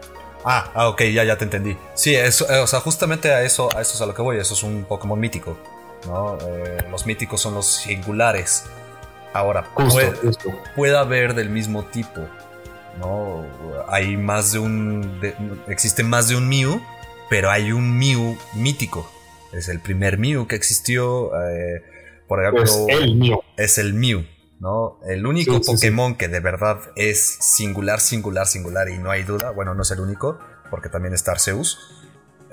[0.44, 1.78] Ah, ah, ok, ya, ya te entendí.
[1.94, 4.38] Sí, eso, eh, o sea, justamente a eso, a eso es a lo que voy.
[4.38, 5.58] Eso es un Pokémon mítico.
[6.08, 6.38] ¿no?
[6.42, 8.66] Eh, los míticos son los singulares.
[9.34, 9.66] Ahora,
[10.76, 12.22] puede, haber del mismo tipo.
[13.00, 13.46] ¿no?
[13.88, 15.22] Hay más de un.
[15.68, 16.82] existe más de un Mew,
[17.30, 19.10] pero hay un Mew mítico.
[19.54, 21.32] Es el primer Mew que existió.
[21.48, 21.84] Eh,
[22.28, 23.42] por ejemplo, es el Mew.
[23.58, 24.26] Es el Mew,
[24.62, 25.00] ¿no?
[25.04, 29.50] El único Pokémon que de verdad es singular, singular, singular y no hay duda.
[29.50, 30.40] Bueno, no es el único,
[30.70, 31.80] porque también está Arceus.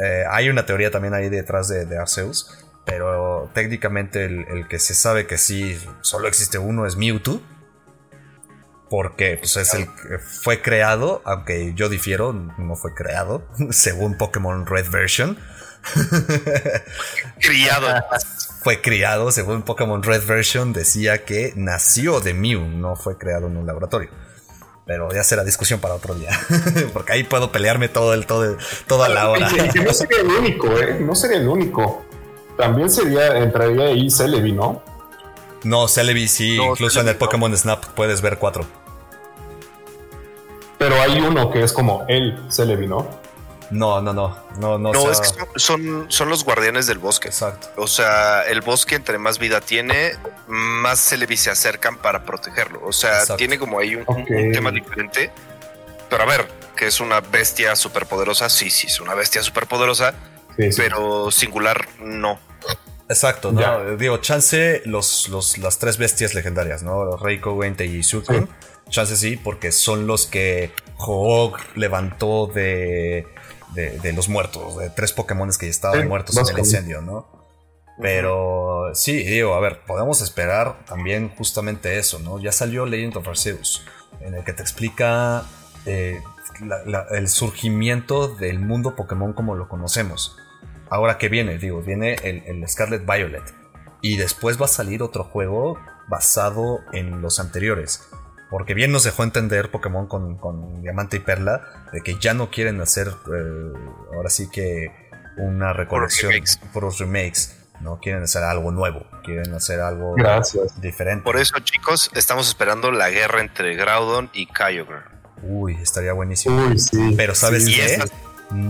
[0.03, 2.65] Eh, hay una teoría también ahí detrás de, Arceus.
[2.87, 7.43] Pero técnicamente el, que se sabe que sí solo existe uno es Mewtwo.
[8.89, 14.65] Porque pues, es el que fue creado, aunque yo difiero, no fue creado, según Pokémon
[14.65, 15.39] Red Version.
[17.39, 18.03] criado.
[18.69, 23.57] Fue criado, según Pokémon Red Version, decía que nació de Mew, no fue creado en
[23.57, 24.11] un laboratorio.
[24.85, 26.39] Pero ya será discusión para otro día.
[26.93, 29.49] Porque ahí puedo pelearme todo el, todo toda la hora.
[29.49, 30.99] no sería el único, ¿eh?
[31.01, 32.05] No sería el único.
[32.59, 34.83] También sería, entraría ahí Celebi, ¿no?
[35.65, 38.67] No, Celebi sí, incluso en el Pokémon Snap puedes ver cuatro.
[40.77, 43.09] Pero hay uno que es como el Celebi, ¿no?
[43.71, 44.93] No, no, no, no, no.
[44.93, 47.29] No, es que son, son los guardianes del bosque.
[47.29, 47.69] Exacto.
[47.77, 50.15] O sea, el bosque entre más vida tiene,
[50.47, 52.81] más se le se acercan para protegerlo.
[52.85, 55.31] O sea, tiene como ahí un, tema diferente.
[56.09, 60.15] Pero a ver, que es una bestia superpoderosa, sí, sí, es una bestia superpoderosa,
[60.77, 62.39] pero singular no.
[63.11, 67.17] Exacto, no, digo, chance los, los, las tres bestias legendarias, ¿no?
[67.17, 68.49] Reiko, Wente y Sukun.
[68.91, 73.27] Chance sí, porque son los que Hoog levantó de
[73.75, 77.39] de, los muertos, de tres Pokémon que ya estaban muertos en el incendio, ¿no?
[78.01, 82.39] Pero sí, digo, a ver, podemos esperar también justamente eso, ¿no?
[82.39, 83.85] Ya salió Legend of Arceus,
[84.21, 85.45] en el que te explica
[85.85, 86.23] eh,
[87.11, 90.37] el surgimiento del mundo Pokémon como lo conocemos.
[90.91, 93.55] Ahora que viene, digo, viene el, Scarlet Violet.
[94.01, 98.09] Y después va a salir otro juego basado en los anteriores.
[98.51, 102.81] Porque bien nos dejó entender Pokémon con, Diamante y Perla de que ya no quieren
[102.81, 103.73] hacer, eh,
[104.15, 104.91] ahora sí que
[105.37, 106.33] una recolección
[106.73, 107.55] por los remakes.
[107.81, 110.17] No quieren hacer algo nuevo, quieren hacer algo
[110.81, 111.23] diferente.
[111.23, 115.03] Por eso, chicos, estamos esperando la guerra entre Groudon y Kyogre.
[115.43, 116.61] Uy, estaría buenísimo.
[117.17, 118.03] Pero ¿sabes qué?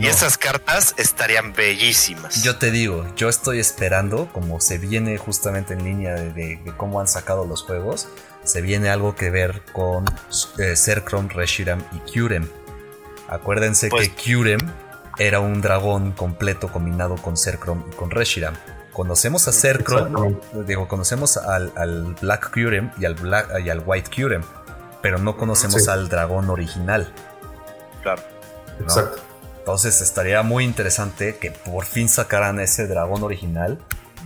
[0.01, 2.43] Y esas cartas estarían bellísimas.
[2.43, 7.07] Yo te digo, yo estoy esperando, como se viene justamente en línea de, cómo han
[7.07, 8.09] sacado los juegos,
[8.49, 10.07] se viene algo que ver con
[10.59, 10.75] eh,
[11.29, 12.49] Reshiram y Kyurem.
[13.29, 14.61] Acuérdense pues que Kyurem
[15.19, 18.55] era un dragón completo combinado con Serkrom y con Reshiram.
[18.93, 24.43] Conocemos a Serkrom, digo, conocemos al, Black Kyurem y al, Black, y al White Kyurem,
[25.03, 27.13] pero no conocemos al dragón original.
[28.03, 28.23] Claro.
[28.81, 29.21] Exacto.
[29.59, 33.79] Entonces estaría muy interesante que por fin sacaran ese dragón original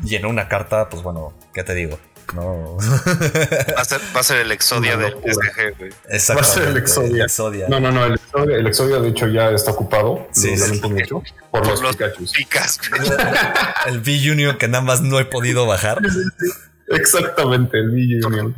[0.04, 1.98] y en una carta, pues bueno, ¿qué te digo?
[2.34, 2.78] No.
[2.78, 5.90] Va a ser, el Exodia del SG, güey.
[5.90, 7.68] Va a ser el Exodia.
[7.68, 8.04] No, no, no.
[8.04, 10.26] El Exodia, el Exodia, de hecho, ya está ocupado.
[10.32, 11.22] Sí, lo mucho.
[11.50, 11.96] Por, los, los
[12.32, 12.80] Picas.
[13.86, 16.00] el V-Union que nada más no he podido bajar.
[16.88, 18.54] Exactamente, el V-Union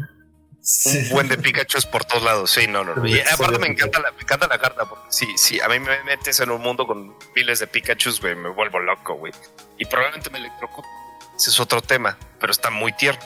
[0.87, 2.51] un buen de Pikachu es por todos lados.
[2.51, 3.07] Sí, no, no.
[3.07, 4.89] Y aparte me encanta, la, me encanta la carta.
[4.89, 8.35] Porque sí, sí, a mí me metes en un mundo con miles de Pikachu, güey,
[8.35, 9.33] me vuelvo loco, güey.
[9.79, 10.89] Y probablemente me electrocuto.
[11.37, 13.23] Ese es otro tema, pero está muy tierno.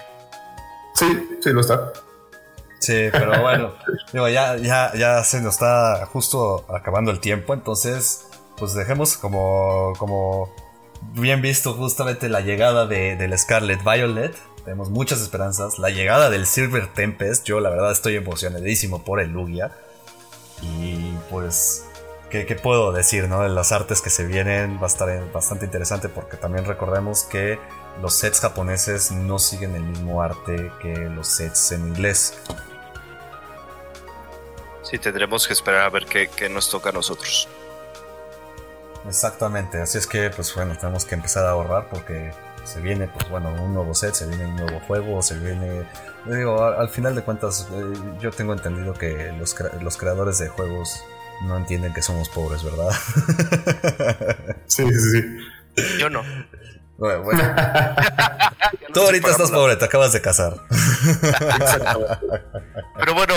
[0.98, 1.92] Sí, sí, lo está.
[2.78, 3.74] Sí, pero bueno,
[4.12, 8.26] digo, ya, ya, ya se nos está justo acabando el tiempo, entonces,
[8.56, 10.54] pues dejemos como, como
[11.14, 14.36] bien visto justamente la llegada de, del Scarlet Violet
[14.68, 15.78] tenemos muchas esperanzas.
[15.78, 19.72] La llegada del Silver Tempest, yo la verdad estoy emocionadísimo por el Lugia.
[20.60, 21.86] Y pues,
[22.28, 23.30] ¿qué, puedo decir?
[23.30, 23.48] No?
[23.48, 27.58] Las artes que se vienen va a estar bastante interesante porque también recordemos que
[28.00, 32.38] los sets japoneses no siguen el mismo arte que los sets en inglés.
[34.82, 37.48] Sí, tendremos que esperar a ver qué, qué nos toca a nosotros.
[39.06, 42.32] Exactamente, así es que pues bueno, tenemos que empezar a ahorrar porque
[42.64, 45.84] se viene, pues bueno, un nuevo set, se viene un nuevo juego, se viene...
[46.26, 51.02] Digo, al, final de cuentas, eh, yo tengo entendido que los, los creadores de juegos
[51.44, 52.90] no entienden que somos pobres, ¿verdad?
[54.66, 55.98] sí, sí, sí.
[55.98, 56.22] Yo no.
[56.98, 57.42] Bueno, bueno.
[58.92, 60.54] Tú ahorita estás pobre, te acabas de casar.
[62.98, 63.34] Pero bueno,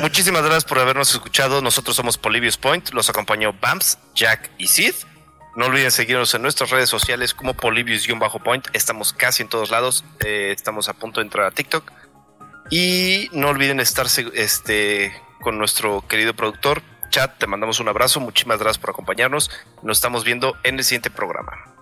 [0.00, 1.62] muchísimas gracias por habernos escuchado.
[1.62, 4.94] Nosotros somos Polybius Point, los acompañó Bams, Jack y Sid.
[5.54, 8.66] No olviden seguirnos en nuestras redes sociales como Polybius-Point.
[8.74, 10.04] Estamos casi en todos lados.
[10.22, 11.90] Eh, estamos a punto de entrar a TikTok.
[12.70, 16.82] Y no olviden estar este, con nuestro querido productor.
[17.08, 18.20] Chat, te mandamos un abrazo.
[18.20, 19.50] Muchísimas gracias por acompañarnos.
[19.82, 21.75] Nos estamos viendo en el siguiente programa.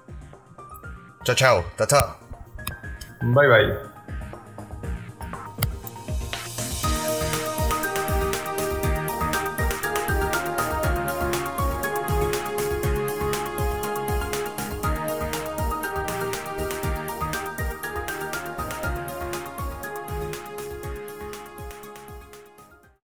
[1.24, 1.64] Chao, chao.
[1.78, 2.16] Chao, chao.
[3.22, 3.93] Bye, bye.